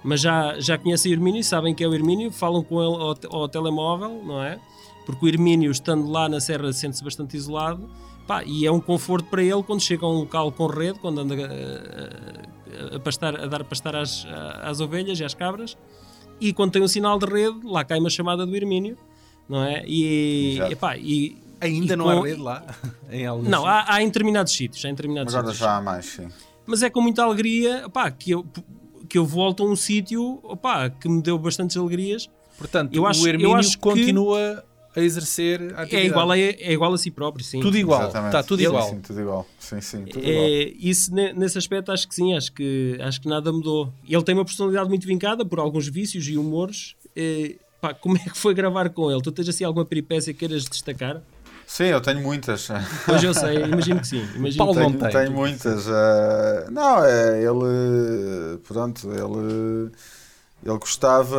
[0.04, 2.96] mas já, já conhecem o Hermínio, sabem que é o Hermínio, falam com ele
[3.30, 4.60] ao, ao telemóvel, não é?
[5.06, 7.90] Porque o Hermínio, estando lá na Serra, sente-se bastante isolado.
[8.26, 11.20] Pá, e é um conforto para ele quando chega a um local com rede, quando
[11.20, 14.26] anda uh, a, pastar, a dar pastar às,
[14.62, 15.78] às ovelhas e às cabras,
[16.48, 18.98] e quando tem um sinal de rede, lá cai uma chamada do Hermínio,
[19.48, 19.84] não é?
[19.88, 22.62] E, epá, e Ainda E não com- há rede lá?
[23.10, 24.84] Em alguns Não, há, há em determinados sítios.
[24.84, 25.66] Há em determinados Agora sítios.
[25.70, 26.28] já há mais, sim.
[26.66, 28.46] Mas é com muita alegria opá, que, eu,
[29.08, 32.30] que eu volto a um sítio opá, que me deu bastantes alegrias.
[32.58, 34.62] Portanto, Eu acho- o eu Hermínio acho que- continua
[34.96, 35.96] a exercer a atividade.
[35.96, 37.60] É igual a, é igual a si próprio, sim.
[37.60, 38.02] Tudo igual.
[38.02, 38.28] Exatamente.
[38.36, 38.90] Está tudo Sim, igual.
[38.90, 39.48] Sim, tudo igual.
[39.60, 40.46] Sim, sim, tudo igual.
[40.46, 43.92] É, isso ne- nesse aspecto acho que sim, acho que, acho que nada mudou.
[44.08, 46.96] Ele tem uma personalidade muito vincada por alguns vícios e humores.
[47.16, 49.22] É, pá, como é que foi gravar com ele?
[49.22, 51.22] Tu tens assim alguma peripécia que queiras destacar?
[51.66, 52.68] Sim, eu tenho muitas.
[53.06, 54.22] Pois eu sei, imagino que sim.
[54.36, 55.10] Imagino Paulo que não tem.
[55.12, 55.88] Tenho muitas.
[55.88, 58.58] eh, não, é, ele.
[58.68, 59.92] Pronto, ele.
[60.66, 61.38] Ele gostava.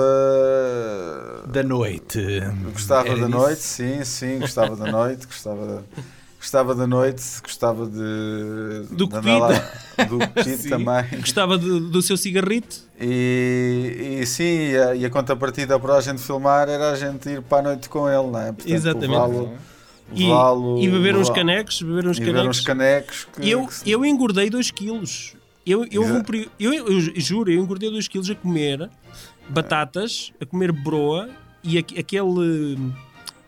[1.47, 2.21] Da noite.
[2.73, 3.39] Gostava Era da disso.
[3.39, 5.85] noite, sim, sim, gostava da noite, gostava,
[6.39, 8.87] gostava da noite, gostava de.
[8.91, 9.41] Do de andar Cupid.
[9.99, 10.69] lá- Do Cupid Sim.
[10.69, 11.21] também.
[11.21, 12.77] Gostava do, do seu cigarrito?
[13.01, 17.29] E, e sim, e a, e a contrapartida para a gente filmar era a gente
[17.29, 18.53] ir para a noite com ele, não é?
[18.53, 19.49] Portanto, Exatamente.
[20.13, 21.81] E, levá-lo- e beber uns canecos?
[21.81, 22.59] Beber uns E beber canecos.
[22.59, 23.27] uns canecos.
[23.41, 25.35] Que, Eu, que se- eu engordei 2 quilos.
[25.67, 26.23] Eu, eu, um
[26.61, 28.91] eu, eu juro, eu engordei 2 quilos a comer
[29.49, 31.29] batatas, a comer broa
[31.63, 32.79] e aque- aquele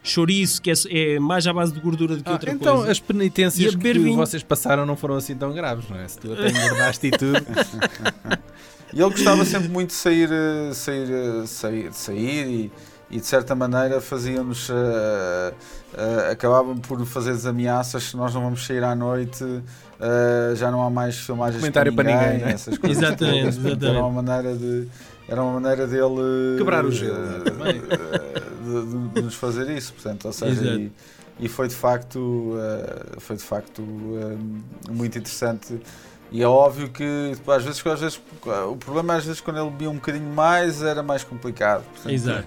[0.03, 2.93] chouriço que é, é mais à base de gordura do que Ah, outra então coisa.
[2.93, 4.17] as penitências a que vinho.
[4.17, 6.07] vocês passaram não foram assim tão graves, não é?
[6.09, 7.45] Se tu até engordaste e tudo.
[8.95, 12.73] E ele gostava sempre muito de sair, eh, sair, eh, sair, sair e,
[13.11, 15.55] e de certa maneira fazíamos, eh,
[15.99, 19.45] eh, acabavam por fazer as ameaças se nós não vamos sair à noite,
[20.01, 22.53] eh, já não há mais filmagens Comentário para ninguém, né?
[22.53, 23.03] essas coisas.
[23.03, 23.55] Exatamente, todas.
[23.59, 24.13] Portanto, Era exatamente.
[24.13, 24.89] uma maneira de
[25.29, 27.81] era uma maneira dele Quebrar o gelo, também.
[27.81, 30.93] de, de- de nos fazer isso, portanto, ou seja, e,
[31.41, 33.83] e foi de facto eh, foi de facto
[34.89, 35.81] muito interessante
[36.31, 38.21] e é óbvio que pá, às vezes, às vezes
[38.71, 41.85] o problema às vezes quando ele bebia um bocadinho mais era mais complicado.
[41.93, 42.45] Portanto, Exato.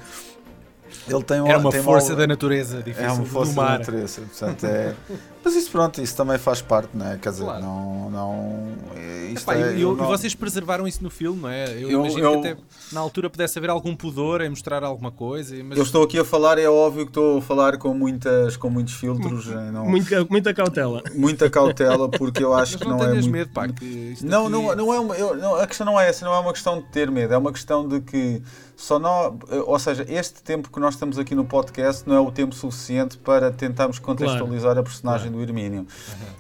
[1.08, 4.22] Ele tem Era uma tem força da natureza difícil é uma força da natureza.
[4.22, 4.94] Portanto, é...
[5.44, 7.18] Mas isso pronto, isso também faz parte, não é?
[7.18, 7.62] Quer dizer, Claro.
[7.62, 8.10] não.
[8.12, 11.50] não é- isto Epá, é- e, eu e não- vocês preservaram isso no filme, não
[11.50, 11.72] é?
[11.76, 12.58] Eu, Eu- imagino eu- que até
[12.92, 15.56] na altura pudesse haver algum pudor em mostrar alguma coisa.
[15.64, 18.70] Mas Eu estou aqui a falar, é óbvio que estou a falar com, muitas, com
[18.70, 21.02] muitos filtros, eh, não- Muita, muita cautela.
[21.16, 23.32] muita cautela, porque eu acho mas que não, não, é tenhas muito.
[23.38, 23.68] medo, pá.
[23.70, 26.26] Que isto Não, aqui- não, não é uma, eu- não, a questão não é essa,
[26.26, 28.42] não é uma questão de ter medo, é uma questão de que
[28.82, 29.34] só nós,
[29.68, 33.18] ou seja, este tempo que nós estamos aqui no podcast não é o tempo suficiente
[33.18, 35.86] para tentarmos contextualizar a personagem do Hermínio.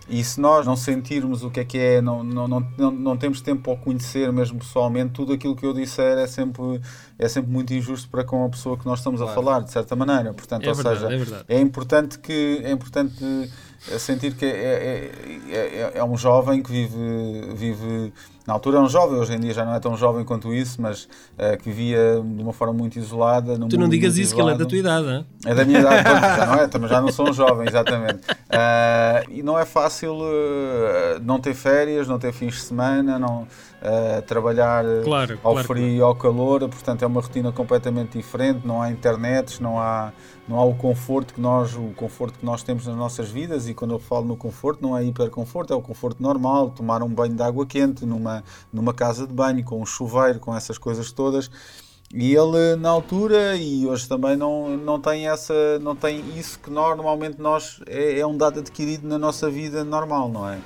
[0.08, 3.18] E se nós não sentirmos o que é que é, não, não, não, não, não
[3.18, 6.80] temos tempo para o conhecer mesmo pessoalmente, tudo aquilo que eu disser é sempre,
[7.20, 9.42] é sempre muito injusto para com a pessoa que nós estamos a Claro.
[9.44, 10.34] falar, de certa maneira.
[10.34, 11.44] Portanto, É ou verdade, seja, é verdade.
[11.50, 13.52] é importante que é importante
[13.92, 15.12] eh, sentir que é, é,
[15.50, 18.14] é, é- é um jovem que vive, vive
[18.50, 20.82] na altura é um jovem, hoje em dia já não é tão jovem quanto isso,
[20.82, 21.08] mas
[21.38, 23.56] eh, que vivia de uma forma muito isolada.
[23.60, 24.70] num Tu não digas isso que ele é da isolado.
[24.70, 25.26] tua idade, hein?
[25.46, 26.04] É da minha idade,
[26.40, 28.22] já não é, também já não sou um jovem, exatamente.
[28.50, 33.48] Ah, e não é fácil ah, não ter férias, não ter fins de semana, não
[33.84, 35.68] ah, trabalhar Claro, ao claro.
[35.68, 40.12] frio e ao calor, portanto é uma rotina completamente diferente, não há internet, não há,
[40.50, 43.76] não há o conforto que nós, o conforto que nós temos nas nossas vidas e
[43.76, 47.36] quando eu falo no conforto não é hiperconforto, é o conforto normal, tomar um banho
[47.36, 51.52] de água quente numa, numa casa de banho, com um chuveiro, com essas coisas todas.
[52.12, 56.72] E ele na altura e hoje também não, não tem essa não tem isso que
[56.72, 60.58] normalmente nós é, é um dado adquirido na nossa vida normal, não é?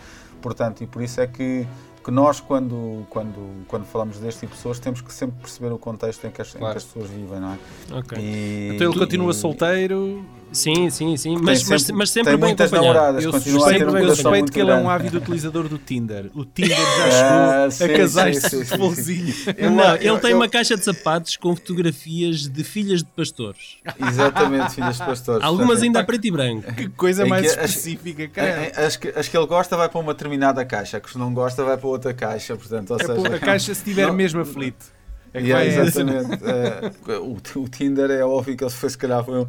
[0.41, 1.67] Portanto, e por isso é que,
[2.03, 5.77] que nós quando, quando, quando falamos deste tipo de pessoas temos que sempre perceber o
[5.77, 6.73] contexto em que as, em Claro.
[6.73, 7.57] que as pessoas vivem, não é?
[7.99, 8.17] Ok.
[8.19, 10.25] E- Então ele continua e- solteiro.
[10.53, 11.37] Sim, sim, sim.
[11.41, 12.95] Mas, mas, sempre- mas sempre tem bem muitas acompanhado.
[12.97, 16.29] namoradas, Eu suspeito, um eu suspeito que ele é um ávido utilizador do Tinder.
[16.35, 19.33] O Tinder já Ah, chegou sim, a casais sim, de futebolzinho.
[19.75, 23.77] Não, eu- ele tem eu- uma caixa de sapatos com fotografias de filhas de pastores.
[24.07, 25.43] Exatamente, filhas de pastores.
[25.43, 26.73] Algumas Portanto, ainda a preto e branco.
[26.73, 28.47] Que coisa Em mais que específica, É, cara.
[28.47, 31.33] é, As que, as que ele gosta vai para uma determinada caixa, as que não
[31.33, 34.13] gosta vai para outra caixa, portanto, ou É seja, a caixa se estiver Não.
[34.13, 34.85] mesmo aflito.
[35.33, 36.43] É que Yeah, vai- exatamente.
[36.45, 39.47] É, o, o Tinder é óbvio que ele foi, se calhar, foi um,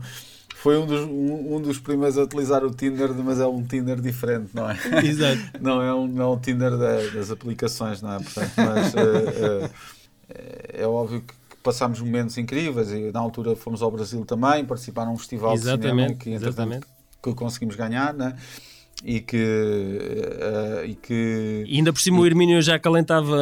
[0.65, 4.01] foi um, dos, um, um dos primeiros a utilizar o Tinder, mas é um Tinder
[4.01, 4.79] diferente, não é?
[5.05, 5.39] Exato.
[5.61, 8.17] Não é um, não é um Tinder da- das aplicações, não é?
[8.17, 9.71] Portanto, mas é,
[10.31, 15.05] é, é óbvio que passámos momentos incríveis e na altura fomos ao Brasil também, participar
[15.05, 16.87] num festival de cinema Exatamente, que, entretanto, exatamente.
[17.23, 18.35] que conseguimos ganhar, né?
[19.03, 23.37] E que, eh, e que E ainda por cima o Hermínio já acalentava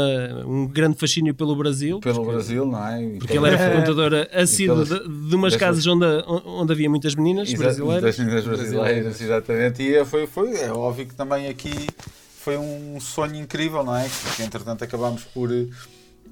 [0.46, 2.00] um grande fascínio pelo Brasil.
[2.00, 3.02] pelo porque, Brasil, não é?
[3.04, 7.48] E Porque ele era frequentador assíduo de, de umas casas onde, onde havia muitas meninas
[7.48, 8.02] Exa- brasileiras.
[8.02, 9.82] Das meninas brasileiras, exatamente.
[9.82, 11.72] E é- foi, foi, é óbvio que também aqui
[12.40, 14.08] foi um sonho incrível, não é?
[14.36, 15.48] Que entretanto acabámos por,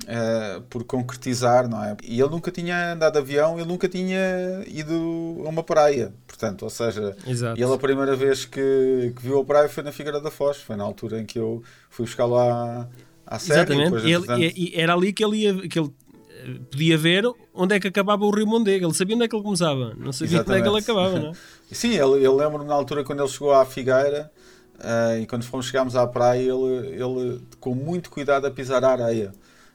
[0.06, 1.96] eh, por concretizar, não é?
[2.02, 4.18] E ele nunca tinha andado de avião, ele nunca tinha
[4.66, 6.12] ido a uma praia.
[6.26, 7.60] portanto, ou seja, Exato.
[7.60, 10.74] ele a primeira vez que, que viu a praia foi na Figueira da Foz, foi
[10.76, 12.88] na altura em que eu fui buscar lá
[13.26, 13.60] à série.
[13.74, 13.90] Exatamente.
[14.02, 15.90] depois, Ele- e- e era ali que ele, ia, que ele
[16.30, 18.86] eh, podia ver onde é que acabava o Rio Mondego.
[18.86, 20.84] Ele sabia onde é que ele começava, não sabia onde é que ele Exatamente.
[20.90, 21.32] acabava, não é?
[21.70, 24.32] Sim, ele, eu lembro-me na altura quando ele chegou à Figueira
[24.80, 28.90] ah, e quando fomos chegámos à praia, ele, ele com muito cuidado a pisar a
[28.92, 29.30] areia.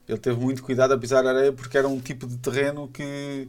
[0.07, 3.47] Ele teve muito cuidado a pisar areia porque era um tipo de terreno que,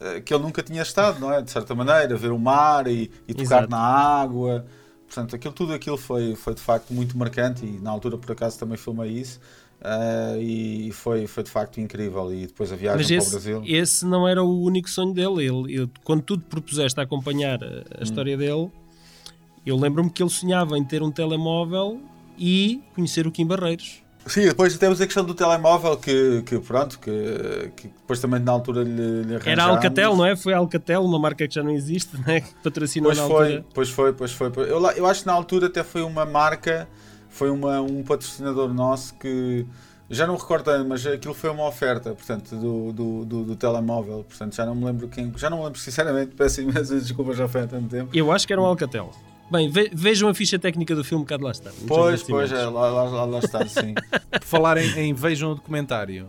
[0.00, 1.40] ah, que ele nunca tinha estado, não é?
[1.42, 3.70] De certa maneira, ver o mar e, e tocar Exato.
[3.70, 4.66] na água.
[5.06, 8.58] Portanto, aquilo, tudo aquilo foi, foi de facto muito marcante e na altura por acaso
[8.58, 9.40] também filmei isso.
[9.80, 12.32] ah, e foi, foi de facto incrível.
[12.34, 13.62] E depois a viagem Mas para o esse, Brasil.
[13.66, 15.44] esse não era o único sonho dele.
[15.46, 18.02] Ele, ele- quando tu te propuseste a acompanhar a, a Hum.
[18.02, 18.70] história dele,
[19.64, 22.00] eu lembro-me que ele sonhava em ter um telemóvel
[22.38, 24.02] e conhecer o Kim Barreiros.
[24.26, 28.52] Sim, depois temos a questão do telemóvel que, que pronto, que, que depois também na
[28.52, 30.34] altura lhe, lhe Era a Alcatel, não é?
[30.34, 32.40] Foi a Alcatel, uma marca que já não existe, né?
[32.40, 33.64] que patrocinou Pois na foi, altura.
[33.74, 34.48] pois foi, pois foi.
[34.56, 36.88] Eu, eu acho que na altura até foi uma marca,
[37.28, 39.66] foi uma, um patrocinador nosso que
[40.08, 44.24] já não recordo, mas aquilo foi uma oferta, portanto, do, do, do, do telemóvel.
[44.28, 47.46] Portanto, já não me lembro quem, já não me lembro sinceramente, peço imensas desculpas, já
[47.46, 48.10] foi há tanto tempo.
[48.14, 49.10] Eu acho que era um Alcatel.
[49.50, 51.70] Bem, ve- vejam a ficha técnica do filme, cá de lá está.
[51.86, 53.94] Pois, pois, é, lá, lá, lá, lá está, sim.
[54.30, 56.28] Por falar em, em vejam o documentário,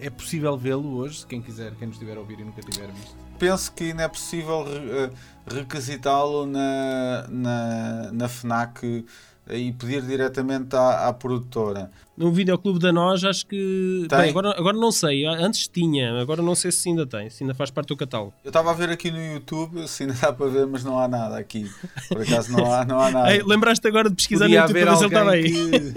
[0.00, 2.88] eh, é possível vê-lo hoje, quem quiser, quem nos estiver a ouvir e nunca tiver
[2.90, 3.14] visto.
[3.38, 5.10] Penso que ainda é possível re- eh,
[5.46, 9.04] requisitá-lo na, na, na FNAC
[9.56, 11.90] e pedir diretamente à, à produtora.
[12.16, 14.06] No videoclube da Nós, acho que.
[14.08, 14.18] Tem.
[14.18, 15.24] Bem, agora, agora não sei.
[15.24, 18.34] Antes tinha, agora não sei se ainda tem, se ainda faz parte do catálogo.
[18.44, 21.08] Eu estava a ver aqui no YouTube, se ainda dá para ver, mas não há
[21.08, 21.70] nada aqui.
[22.08, 23.34] Por acaso não há, não há nada.
[23.34, 25.92] Ei, Lembraste agora de pesquisar Podia no YouTube para ver se ele alguém estava aí.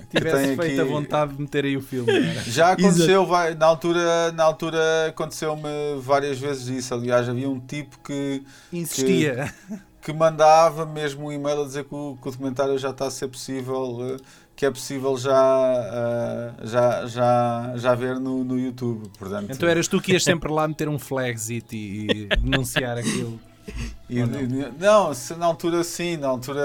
[0.00, 2.10] que tivesse tem feito aqui- a vontade de meter aí o filme.
[2.12, 2.42] era?
[2.42, 5.68] Já aconteceu, vai, na altura, na altura aconteceu-me
[6.00, 6.92] várias vezes isso.
[6.92, 9.54] Aliás, havia um tipo que, Insistia.
[9.68, 9.74] que
[10.10, 13.28] mandava mesmo um e-mail a dizer que o, que o documentário já está a ser
[13.28, 14.16] possível, eh,
[14.56, 15.34] que é possível já,
[15.92, 19.10] eh, já, já, já ver no, no YouTube.
[19.18, 23.38] Portanto, Então eras tu que ias sempre lá meter um flagzit e, e denunciar aquilo.
[24.10, 24.40] E- não?
[24.40, 26.60] e- não, se na altura sim, na altura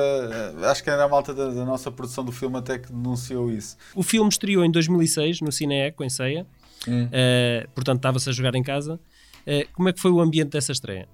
[0.61, 3.51] eh, acho que era a malta da, da nossa produção do filme até que denunciou
[3.51, 3.77] isso.
[3.93, 6.47] O filme estreou em 2006 no Cineeco, em Ceia.
[6.87, 7.07] Hum.
[7.11, 8.99] Eh, portanto, estava-se a jogar em casa.
[9.45, 11.07] Eh, como é que foi o ambiente dessa estreia?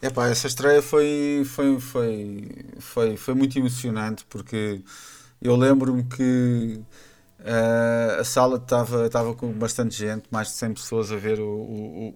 [0.00, 4.80] Epá, essa estreia foi, foi, foi, foi, foi muito emocionante porque
[5.42, 6.80] eu lembro-me que
[7.40, 11.48] eh, a sala estava, com bastante gente, mais de 100 pessoas a ver o,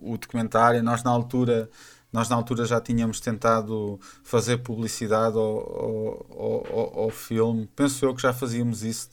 [0.01, 0.83] o, o documentário.
[0.83, 1.71] Nós na altura
[2.13, 7.67] nós na altura já tínhamos tentado fazer publicidade ao, ao, ao- ao- filme.
[7.77, 9.11] Penso eu que já fazíamos isso.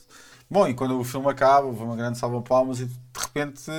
[0.50, 3.70] Bom, e quando o filme acaba, houve uma grande salva palmas e de repente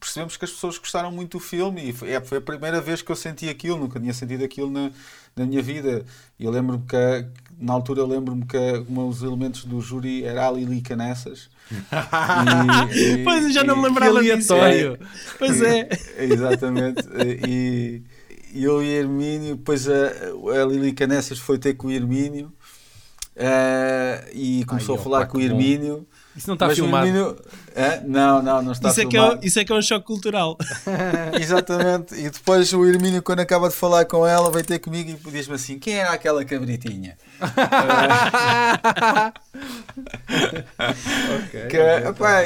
[0.00, 3.02] percebemos que as pessoas gostaram muito do filme e foi, é, foi a primeira vez
[3.02, 4.90] que eu senti aquilo, nunca tinha sentido aquilo na,
[5.36, 6.04] na minha vida.
[6.38, 7.24] E eu lembro-me que, a-
[7.60, 8.56] na altura, lembro-me que
[8.88, 11.50] um dos elementos do júri era a Lili Canessas.
[12.94, 14.54] E- e- Pois, eu já não me lembrava disso.
[14.54, 14.98] aleatório.
[15.38, 15.88] Pois é.
[16.18, 17.02] Exatamente.
[17.46, 18.02] E,
[18.54, 19.92] eu e Hermínio, depois a,
[20.62, 22.52] a Lili Canessas foi ter com o Hermínio
[23.36, 25.56] eh, e começou Ai, a falar opa, com o que bom.
[26.36, 27.06] Isso não está mas o filmado.
[27.06, 27.36] Hermínio-
[27.76, 28.02] Hã?
[28.06, 29.40] não, não, não está Isso é, que filmado.
[29.42, 30.56] é, isso é que é um choque cultural.
[31.40, 32.14] Exatamente.
[32.14, 35.54] E depois o Hermínio, quando acaba de falar com ela, vai ter comigo e diz-me
[35.56, 37.16] assim: quem era aquela cabritinha?
[40.30, 41.76] Ok, Que,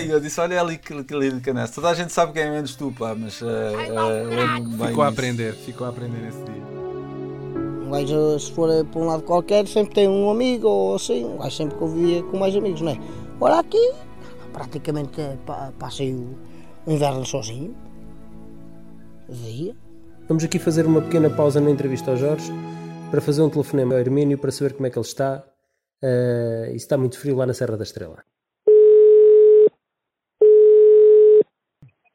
[0.06, 1.74] e eu disse: olha ali que Lili Canessas.
[1.74, 4.88] Toda a gente sabe quem é menos tu, pá, mas eh, eh, lembro-me bem.
[4.88, 6.64] Ficou a aprender, ficou a aprender nesse dia.
[7.86, 11.24] Um gajo, se for para um lado qualquer, sempre tem um amigo ou assim.
[11.24, 12.98] Um gajo sempre convivia com mais amigos, não é?
[13.44, 13.84] Ora, aqui,
[14.52, 17.74] praticamente eh, pa- passei o inverno sozinho.
[19.28, 19.74] Via.
[20.28, 22.50] Vamos aqui fazer uma pequena pausa na entrevista ao Jorge
[23.10, 25.44] para fazer um telefonema ao Hermínio para saber como é que ele está
[26.02, 28.22] eh, e se está muito frio lá na Serra da Estrela.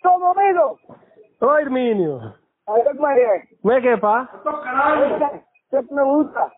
[0.03, 0.79] Meu amigo!
[1.41, 2.33] Oi Hermínio,
[2.67, 3.43] Aí como é que é?
[3.61, 4.29] como é que é pá?
[5.69, 6.51] Sempre na luta.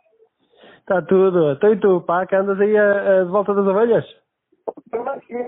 [0.80, 1.52] Está tudo.
[1.52, 4.06] Então e tu pá, que andas aí a- a de volta das ovelhas?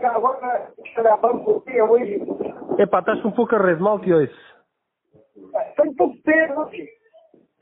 [0.04, 0.73] Agora
[1.89, 2.21] hoje.
[2.78, 4.54] Epá, estás com pouca rede, mal te ouço.
[5.76, 6.69] Tenho pouco tempo.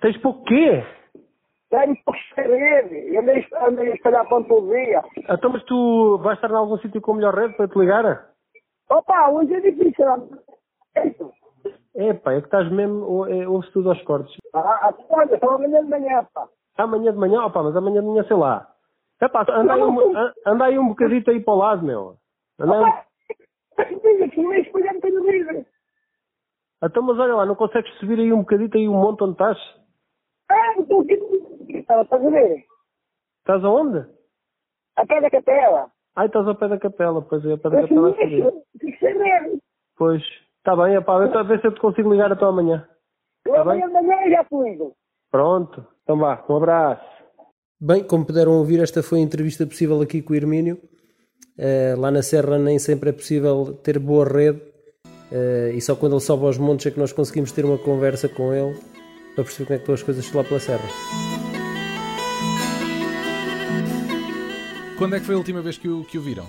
[0.01, 0.83] Tens pouco quê?
[1.69, 3.17] Tenho pouco rede.
[3.17, 5.01] Andei, andei a espalhar pão todo dia.
[5.29, 8.29] Então mas tu vais estar em algum sítio com melhor rede para te ligar?
[8.89, 10.05] Opa, hoje é difícil.
[10.95, 12.09] É.
[12.09, 14.35] Epá, é que estás mesmo, é, ouve-se tudo aos cortes.
[14.53, 16.47] Ah, olha, só amanhã de manhã, pá.
[16.77, 18.70] Amanhã de manhã, opá, mas amanhã de manhã sei lá.
[19.21, 22.17] Epá, anda aí um, an- anda aí um bocadito aí para o lado, meu.
[22.59, 23.05] Anda aí Opa,
[23.85, 25.65] diga que nem espalhar não tenho livre.
[26.83, 29.57] Então, mas olha lá, não consegues subir aí um bocadito aí um monte onde estás?
[30.49, 31.13] Ah, estou aqui.
[31.69, 32.65] Estava a ver.
[33.39, 34.05] Estás aonde?
[34.95, 35.91] A pé da capela.
[36.15, 38.63] Ai, estás ao pé da capela, pois é, ao pé da Eu capela a subir.
[38.79, 39.59] fico sem medo.
[39.97, 40.23] Pois,
[40.57, 42.87] está bem, epá, então a ver se eu te consigo ligar até amanhã.
[43.45, 44.77] Eu Tá amanhã de manhã já fui.
[45.29, 47.20] Pronto, então vá, um abraço.
[47.83, 50.77] Bem, como puderam ouvir, esta foi a entrevista possível aqui com o Hermínio.
[51.57, 54.61] Eh, lá na Serra nem sempre é possível ter boa rede
[55.31, 58.29] eh, e só quando ele sobe aos montes é que nós conseguimos ter uma conversa
[58.29, 58.77] com ele
[59.33, 60.87] para perceber como é que estão as coisas lá pela Serra.
[64.99, 66.45] Quando é que foi a última vez que o, que o viram?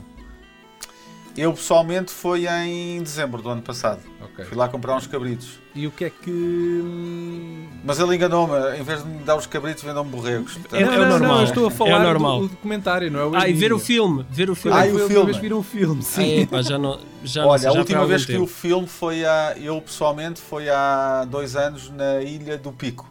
[1.36, 4.00] Eu pessoalmente foi em dezembro do ano passado.
[4.22, 4.44] Ok.
[4.44, 5.60] Fui lá comprar uns cabritos.
[5.74, 6.30] E o que é que.
[6.30, 10.52] hum, Mas ele enganou-me, em vez de me dar os cabritos, vendeu-me borregos.
[10.54, 11.38] Portanto, É- é o normal.
[11.38, 12.40] eu estou a É o falar normal.
[12.40, 13.24] do, do documentário, não é?
[13.24, 14.76] O Ah, e ver o filme, ver o filme.
[14.78, 15.40] Ah, é e o foi a última filme?
[15.40, 16.22] vez o filme, sim.
[16.38, 18.46] Ah, epá, já não, já não Olha, sei, a já última vez algum que o
[18.46, 18.52] tempo.
[18.60, 19.54] filme foi há.
[19.56, 23.10] Eu pessoalmente foi há dois anos na Ilha do Pico.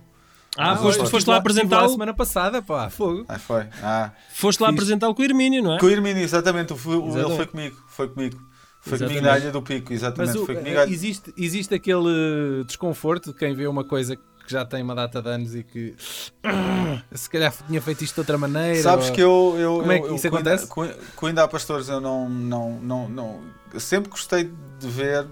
[0.58, 1.08] Ah, Ah, foste, foi.
[1.10, 1.89] foste lá estive lá apresentá-lo?
[1.93, 3.26] semana passada, pá, fogo.
[3.30, 3.68] Ah, foi.
[3.82, 4.12] Ah.
[4.34, 5.80] Foste lá apresentá-lo com o Hermínio, não é?
[5.80, 6.74] Com o Hermínio, exatamente.
[6.74, 7.36] o- Ele Exatamente.
[7.38, 7.78] foi comigo.
[7.88, 8.38] Foi comigo.
[8.82, 9.20] Foi Exatamente.
[9.20, 10.38] comigo na Ilha do Pico, Mas exatamente.
[10.39, 10.80] o- foi comigo.
[10.82, 15.30] existe, existe aquele desconforto de quem vê uma coisa que já tem uma data de
[15.30, 15.95] anos e que
[17.14, 18.82] se calhar tinha feito isto de outra maneira.
[18.82, 19.56] Sabes ou- que eu.
[19.58, 20.68] eu Como é que eu- isso acontece?
[20.68, 23.39] Com, com ainda há pastores, eu não, não, não, não.
[23.80, 25.28] sempre gostei de ver,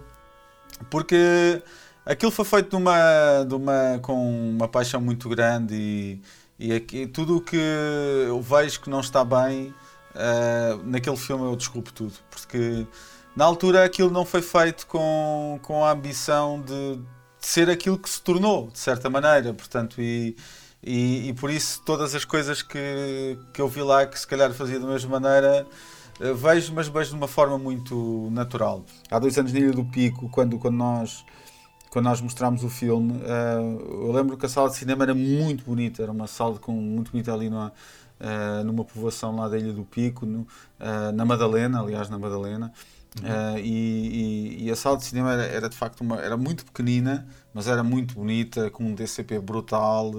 [0.89, 1.61] porque
[2.11, 2.77] aquilo foi feito
[4.01, 6.21] com uma paixão muito grande e,
[6.57, 7.57] e aqui, tudo o que
[8.27, 9.73] eu vejo que não está bem
[10.15, 12.13] ah, naquele filme eu desculpo tudo.
[12.29, 12.85] Porque
[13.35, 18.09] na altura aquilo não foi feito com, com a ambição de, de ser aquilo que
[18.09, 19.53] se tornou, de certa maneira.
[19.53, 20.35] Portanto, e,
[20.83, 24.51] e, e por isso todas as coisas que, que eu vi lá que se calhar
[24.53, 25.67] fazia da mesma maneira
[26.19, 28.85] eh, vejo, mas vejo de uma forma muito natural.
[29.09, 31.25] Há dois anos na Ilha do Pico, quando, quando nós
[31.89, 33.57] quando nós mostramos o filme, eh,
[33.89, 37.11] eu lembro que a sala de cinema era muito bonita, era uma sala com, muito
[37.11, 37.73] bonita ali numa,
[38.19, 40.47] eh, numa povoação lá da Ilha do Pico, no-
[40.79, 42.71] eh, na Madalena, aliás, na Madalena.
[43.23, 46.63] Eh, e, e- e a sala de cinema era, era de facto uma, era muito
[46.63, 50.11] pequenina, mas era muito bonita, com um DCP brutal,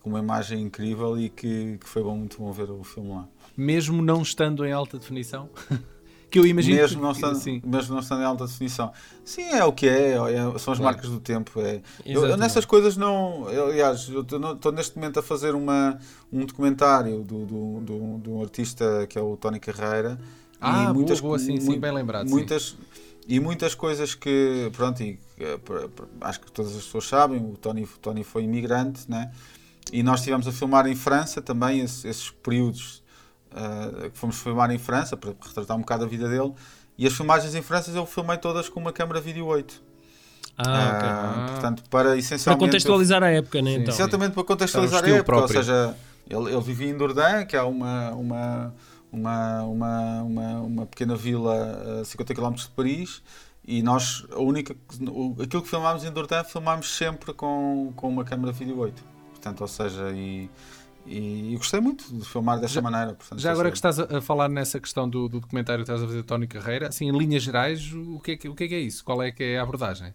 [0.00, 3.26] com uma imagem incrível e que, que foi bom, muito bom ver o filme lá.
[3.56, 5.48] Mesmo não estando em alta definição.
[6.32, 7.60] que eu imagino mesmo, não estando, sim.
[7.64, 8.90] mesmo não estando em alta definição.
[9.22, 10.82] Sim, é o que é, é- são as Claro.
[10.82, 11.60] marcas do tempo.
[11.60, 11.82] É.
[12.06, 12.38] Eu, Exatamente.
[12.40, 13.48] nessas coisas não.
[13.50, 15.98] eu, aliás, eu estou neste momento a fazer uma,
[16.32, 20.18] um documentário do, do, do, de um artista que é o Tony Carreira.
[20.58, 22.32] Ah, e boa, boa, sim, sim, bem lembrado, sim.
[22.34, 22.76] Muitas,
[23.28, 25.18] E muitas coisas que, pronto, e,
[25.64, 25.88] pra-
[26.28, 29.30] acho que todas as pessoas sabem, o Tony, o Tony foi imigrante, né?
[29.92, 33.01] E nós estivemos a filmar em França também, esses, esses períodos
[33.54, 36.52] eh, que fomos filmar em França, para retratar um bocado a vida dele.
[36.98, 39.82] E as filmagens em França eu filmei todas com uma câmera vídeo 8.
[40.58, 41.08] Ah, ok.
[41.08, 42.66] Ah, portanto, para Para essencialmente.
[42.66, 43.74] contextualizar a época, né?
[43.74, 43.94] Então.
[43.94, 45.58] Exatamente para contextualizar a época, ou próprio.
[45.58, 45.96] seja,
[46.28, 48.74] ele, ele vivia em Dordan, que é uma, uma,
[49.10, 53.22] uma, uma, uma, uma pequena vila a 50 km de Paris,
[53.66, 54.76] e nós, a única,
[55.08, 59.02] o- aquilo que filmámos em Dordan, filmámos sempre com, com uma câmera vídeo 8.
[59.30, 60.50] Portanto, ou seja, e,
[61.06, 63.14] e, e gostei muito de filmar desta Já- maneira.
[63.14, 66.02] Portanto, Já agora que estás a a falar nessa questão do, do documentário que estás
[66.02, 68.64] a fazer de Tony Carreira, assim, em linhas gerais, o que, é que, o que
[68.64, 69.04] é que é isso?
[69.04, 70.14] Qual é que é a abordagem?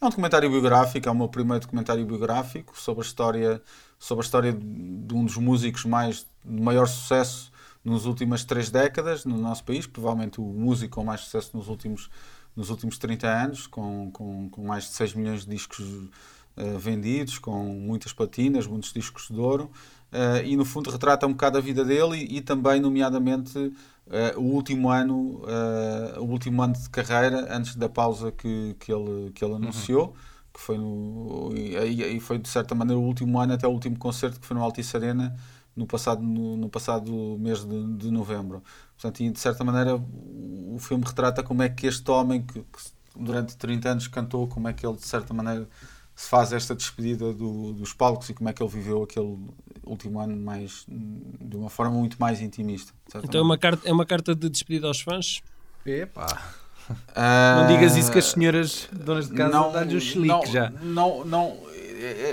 [0.00, 3.62] É um documentário biográfico, é o meu primeiro documentário biográfico sobre a história,
[3.98, 7.50] sobre a história de um dos músicos mais de maior sucesso
[7.82, 12.10] nas últimas três décadas no nosso país, provavelmente o músico com mais sucesso nos últimos,
[12.54, 15.86] nos últimos 30 anos, com, com, com mais de 6 milhões de discos
[16.56, 19.70] eh, vendidos, com muitas platinas, muitos discos de ouro,
[20.12, 23.72] eh, e no fundo retrata um bocado a vida dele e, e também, nomeadamente,
[24.10, 25.42] eh, o último ano
[26.18, 30.14] o último ano de carreira antes da pausa que, que ele, que ele anunciou
[30.54, 34.38] que foi no e, foi de certa maneira o último ano até o último concerto
[34.40, 35.36] que foi no Altice Arena
[35.74, 38.62] no passado no, no passado mês de, de novembro.
[38.94, 42.60] Portanto e de certa maneira o o filme retrata como é que este homem que,
[42.60, 42.78] que
[43.16, 45.66] durante 30 anos cantou como é que ele de certa maneira
[46.16, 49.38] se faz esta despedida do- dos palcos e como é que ele viveu aquele
[49.84, 52.92] último ano mais de uma forma muito mais intimista
[53.22, 55.42] Então é uma, carta, é uma carta de despedida aos fãs?
[55.84, 56.26] Epá.
[57.14, 60.70] Ah, Não digas isso que as senhoras donas de casa dão-lhe o chilique não, já.
[60.70, 61.56] Não, não,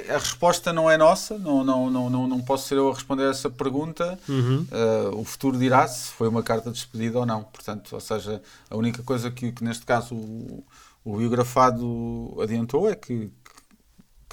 [0.10, 3.30] a resposta não é nossa, não, não, não, não, não posso ser eu a responder
[3.30, 4.18] essa pergunta.
[4.30, 4.66] Uhum.
[4.72, 7.44] Ah, o futuro dirá se foi uma carta de despedida ou não.
[7.44, 10.64] Portanto, ou seja, a única coisa que, que neste caso o,
[11.04, 13.32] o biografado adiantou é que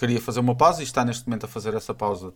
[0.01, 2.33] queria fazer uma pausa e está neste momento a fazer essa pausa.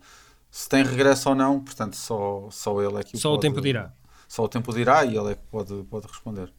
[0.51, 3.59] Se tem regresso ou não, portanto, só, só ele é que Só o pode- tempo
[3.61, 3.91] dirá.
[4.27, 6.51] Só o tempo dirá e ele é que pode, pode responder.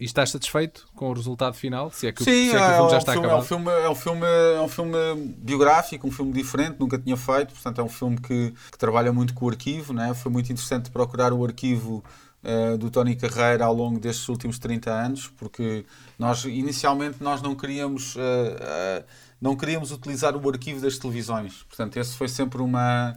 [0.00, 1.88] E estás satisfeito com o resultado final?
[1.90, 3.26] Se é que, o- Sim, se é que o é, filme já um está filme,
[3.26, 3.46] é, um acabado.
[3.46, 7.80] filme, é, um filme, é um filme biográfico, um filme diferente, nunca tinha feito, portanto
[7.80, 10.12] é um filme que, que trabalha muito com o arquivo, né?
[10.14, 12.02] foi muito interessante procurar o arquivo
[12.42, 15.86] eh, do Tony Carreira ao longo destes últimos 30 anos, porque
[16.18, 19.04] nós inicialmente nós não queríamos, eh, eh,
[19.44, 23.14] não queríamos utilizar o arquivo das televisões, portanto esse foi sempre uma...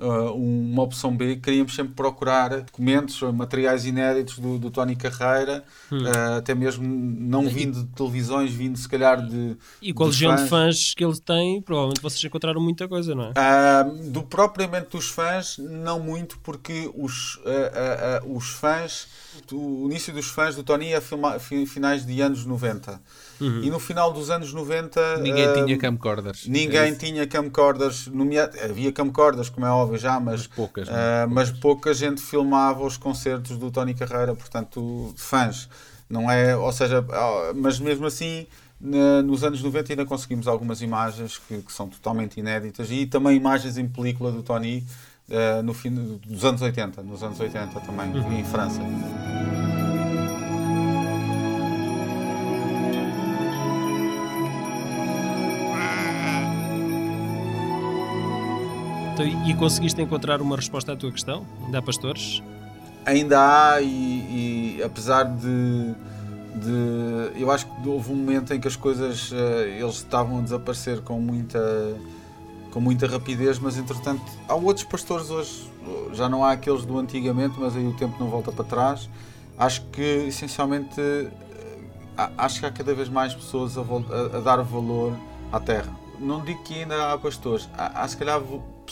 [0.00, 6.36] Uh, uma opção B, queríamos sempre procurar documentos, materiais inéditos do, do Tony Carreira, uh,
[6.38, 9.56] até mesmo não vindo de televisões, vindo se calhar de.
[9.82, 13.24] E com a legião de fãs que ele tem, provavelmente vocês encontraram muita coisa, não
[13.24, 13.32] é?
[13.34, 19.08] Ah, do propriamente dos fãs, não muito, porque os, ah, os fãs,
[19.50, 21.00] o início dos fãs do Tony é
[21.66, 23.02] finais de anos 90.
[23.40, 25.18] E no final dos anos 90.
[25.18, 26.46] Ninguém ah, tinha camcorders.
[26.46, 26.98] É Ninguém isso.
[26.98, 30.92] tinha camcorders, nomea- havia camcorders, como é óbvio já, mas, Mas poucas, é?
[30.92, 35.68] ah, mas pouca gente filmava os concertos do Tony Carreira, portanto, fãs.
[36.10, 37.04] Não é, ou seja,
[37.54, 38.46] mas mesmo assim,
[38.80, 43.36] na- nos anos 90 ainda conseguimos algumas imagens que, que são totalmente inéditas e também
[43.36, 44.84] imagens em película do Tony
[45.30, 48.10] ah, no fim dos anos 80, nos anos 80 também,
[48.40, 48.80] em França.
[59.20, 61.44] Então, e conseguiste encontrar uma resposta à tua questão?
[61.64, 62.40] Ainda há pastores?
[63.04, 65.94] ainda há e, e apesar de,
[66.54, 70.42] de eu acho que houve um momento em que as coisas eh, eles estavam a
[70.42, 71.58] desaparecer com muita
[72.70, 75.70] com muita rapidez mas entretanto há outros pastores hoje
[76.12, 79.08] já não há aqueles do antigamente mas aí o tempo não volta para trás
[79.58, 81.30] acho que essencialmente eh,
[82.36, 85.14] acho que há cada vez mais pessoas a, a- a dar valor
[85.50, 85.90] à terra
[86.20, 88.38] não digo que ainda há pastores há, há se calhar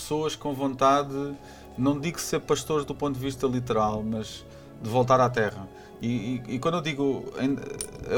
[0.01, 1.35] pessoas com vontade
[1.79, 4.45] não digo ser pastores do ponto de vista literal, mas
[4.83, 5.69] de voltar à terra.
[6.01, 6.09] E,
[6.49, 7.25] e- e quando eu digo,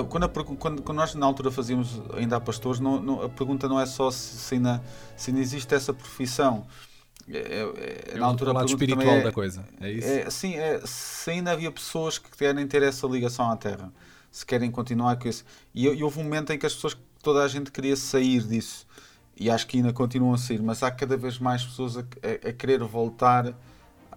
[0.08, 3.80] quando, a quando- quando nós na altura fazíamos ainda pastores, não- não- a pergunta não
[3.80, 4.82] é só se, se ainda,
[5.16, 6.66] se ainda existe essa profissão.
[7.30, 9.64] É, é- é- na altura o lado espiritual é- da coisa.
[9.80, 10.08] É isso?
[10.08, 13.92] é, sim, é, se ainda havia pessoas que querem ter essa ligação à Terra,
[14.30, 15.44] se querem continuar com isso.
[15.74, 18.86] E, e houve um momento em que as pessoas, toda a gente queria sair disso.
[19.38, 22.48] E acho que ainda continuam a sair, mas há cada vez mais pessoas a, a-
[22.48, 23.54] a querer voltar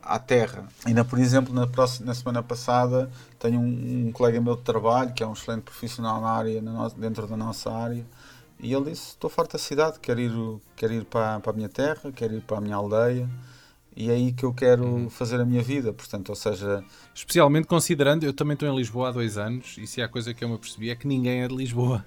[0.01, 0.67] à Terra.
[0.85, 3.09] Ainda, por exemplo, na, próxima, na semana passada,
[3.39, 6.71] tenho um, um colega meu de trabalho, que é um excelente profissional na área, na
[6.71, 8.03] no- dentro da nossa área,
[8.59, 10.31] e ele disse: Estou farto da cidade, quero ir,
[10.75, 13.29] quero ir para, para a minha terra, quero ir para a minha aldeia,
[13.95, 15.93] e é aí que eu quero fazer a minha vida.
[15.93, 20.01] Portanto, ou seja, Especialmente considerando, eu também estou em Lisboa há dois anos e se
[20.01, 22.03] há coisa que eu me apercebi é que ninguém é de Lisboa.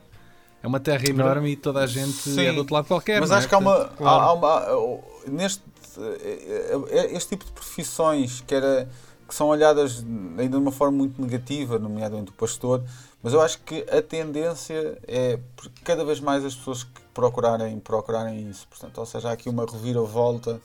[0.65, 3.21] É uma terra enorme e toda a gente Sim, é do outro lado qualquer.
[3.21, 3.39] Mas não é?
[3.41, 3.75] acho que há uma.
[3.81, 5.63] Portanto, há- há uma- neste,
[5.99, 8.89] eh, eh, este tipo de profissões que, era,
[9.29, 9.99] que são olhadas
[10.39, 12.83] ainda de uma forma muito negativa, nomeadamente o pastor,
[13.23, 15.39] mas eu acho que a tendência é
[15.85, 18.67] cada vez mais as pessoas que procurarem, procurarem isso.
[18.69, 20.63] Portanto, ou seja, há aqui uma reviravolta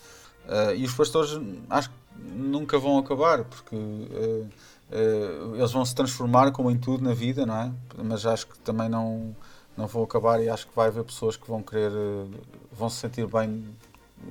[0.48, 1.38] eh, e os pastores
[1.70, 1.96] acho que
[2.38, 3.76] nunca vão acabar, porque.
[3.76, 4.44] eh,
[4.92, 7.72] eh, eles vão se transformar como em tudo na vida, não é?
[8.02, 9.36] Mas acho que também não,
[9.80, 12.38] não vão acabar e acho que vai haver pessoas que vão querer, eh,
[12.72, 13.64] vão se sentir bem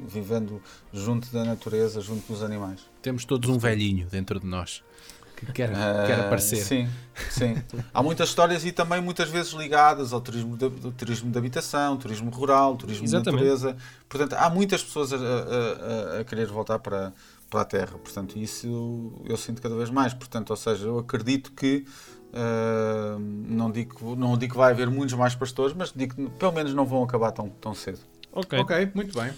[0.07, 0.61] vivendo
[0.92, 2.80] junto da natureza, junto dos animais.
[3.01, 4.82] Temos todos um velhinho dentro de nós
[5.34, 6.57] que quer, Ah, quer aparecer.
[6.57, 6.88] Sim,
[7.30, 7.57] sim.
[7.94, 11.96] Há muitas histórias e também muitas vezes ligadas ao turismo de, do turismo de habitação,
[11.96, 13.40] turismo rural, turismo Exatamente.
[13.42, 13.76] de natureza.
[14.09, 17.14] Portanto, há muitas pessoas a, a- a- a querer voltar para,
[17.49, 17.96] para a Terra.
[17.99, 20.12] Portanto, isso eu, eu sinto cada vez mais.
[20.12, 21.86] Portanto, ou seja, eu acredito que
[23.49, 26.53] não, digo, que- não digo que vai haver muitos mais pastores, mas digo que pelo
[26.53, 27.99] menos não vão acabar tão, tão cedo.
[28.33, 28.59] Ok.
[28.59, 29.31] Ok, muito bem.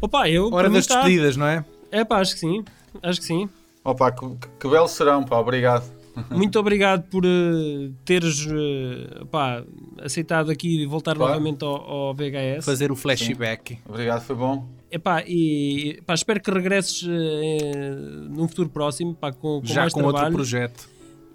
[0.00, 0.52] Opa, eu.
[0.52, 0.96] Hora das tá.
[0.96, 1.64] despedidas, não é?
[1.90, 2.64] É pá, acho que sim.
[3.02, 3.48] Acho que sim.
[3.84, 4.26] Opa, que,
[4.58, 5.90] que belo serão, pá, obrigado.
[6.30, 9.62] Muito obrigado por eh, teres eh, pá,
[10.02, 11.32] aceitado aqui voltar Claro.
[11.34, 11.76] novamente ao,
[12.08, 12.64] ao VHS.
[12.64, 13.78] Fazer o flashback.
[13.88, 14.68] Obrigado, foi bom.
[14.90, 17.94] Epá, e pá, espero que regresses eh,
[18.28, 20.34] num futuro próximo pá, com, com Já mais com outro trabalho.
[20.34, 20.88] projeto.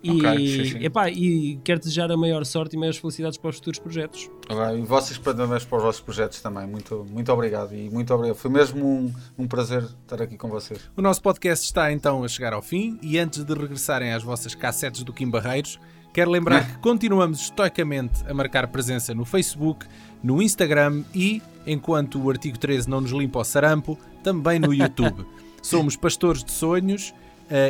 [0.05, 0.85] E, sim, sim.
[0.85, 4.29] epá, e quero desejar a maior sorte e maiores felicidades para os futuros projetos.
[4.47, 6.67] Agora, E vocês parabéns para os vossos projetos também.
[6.67, 7.73] Muito, muito obrigado.
[7.73, 8.37] E muito obrigado.
[8.37, 10.79] Foi mesmo um, um prazer estar aqui com vocês.
[10.95, 14.53] O nosso podcast está então a chegar ao fim e antes de regressarem às vossas
[14.53, 15.79] cassetes do Kim Barreiros,
[16.13, 19.85] quero lembrar que continuamos estoicamente a marcar presença no Facebook,
[20.23, 25.25] no Instagram e, enquanto o artigo 13 não nos limpa o sarampo, também no YouTube.
[25.61, 27.13] Somos pastores de sonhos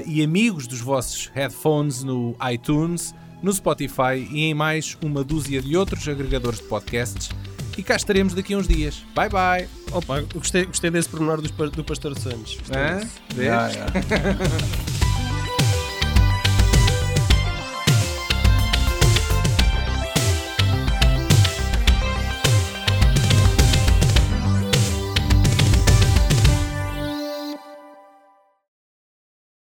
[0.05, 5.75] e amigos dos vossos headphones no iTunes, no Spotify e em mais uma dúzia de
[5.77, 7.29] outros agregadores de podcasts.
[7.77, 9.03] E cá estaremos daqui a uns dias.
[9.13, 9.67] Bye bye!
[9.91, 12.57] Opa, gostei, gostei desse pormenor pa- do Pastor Santos.
[12.71, 13.05] Ah,
[13.37, 15.05] é.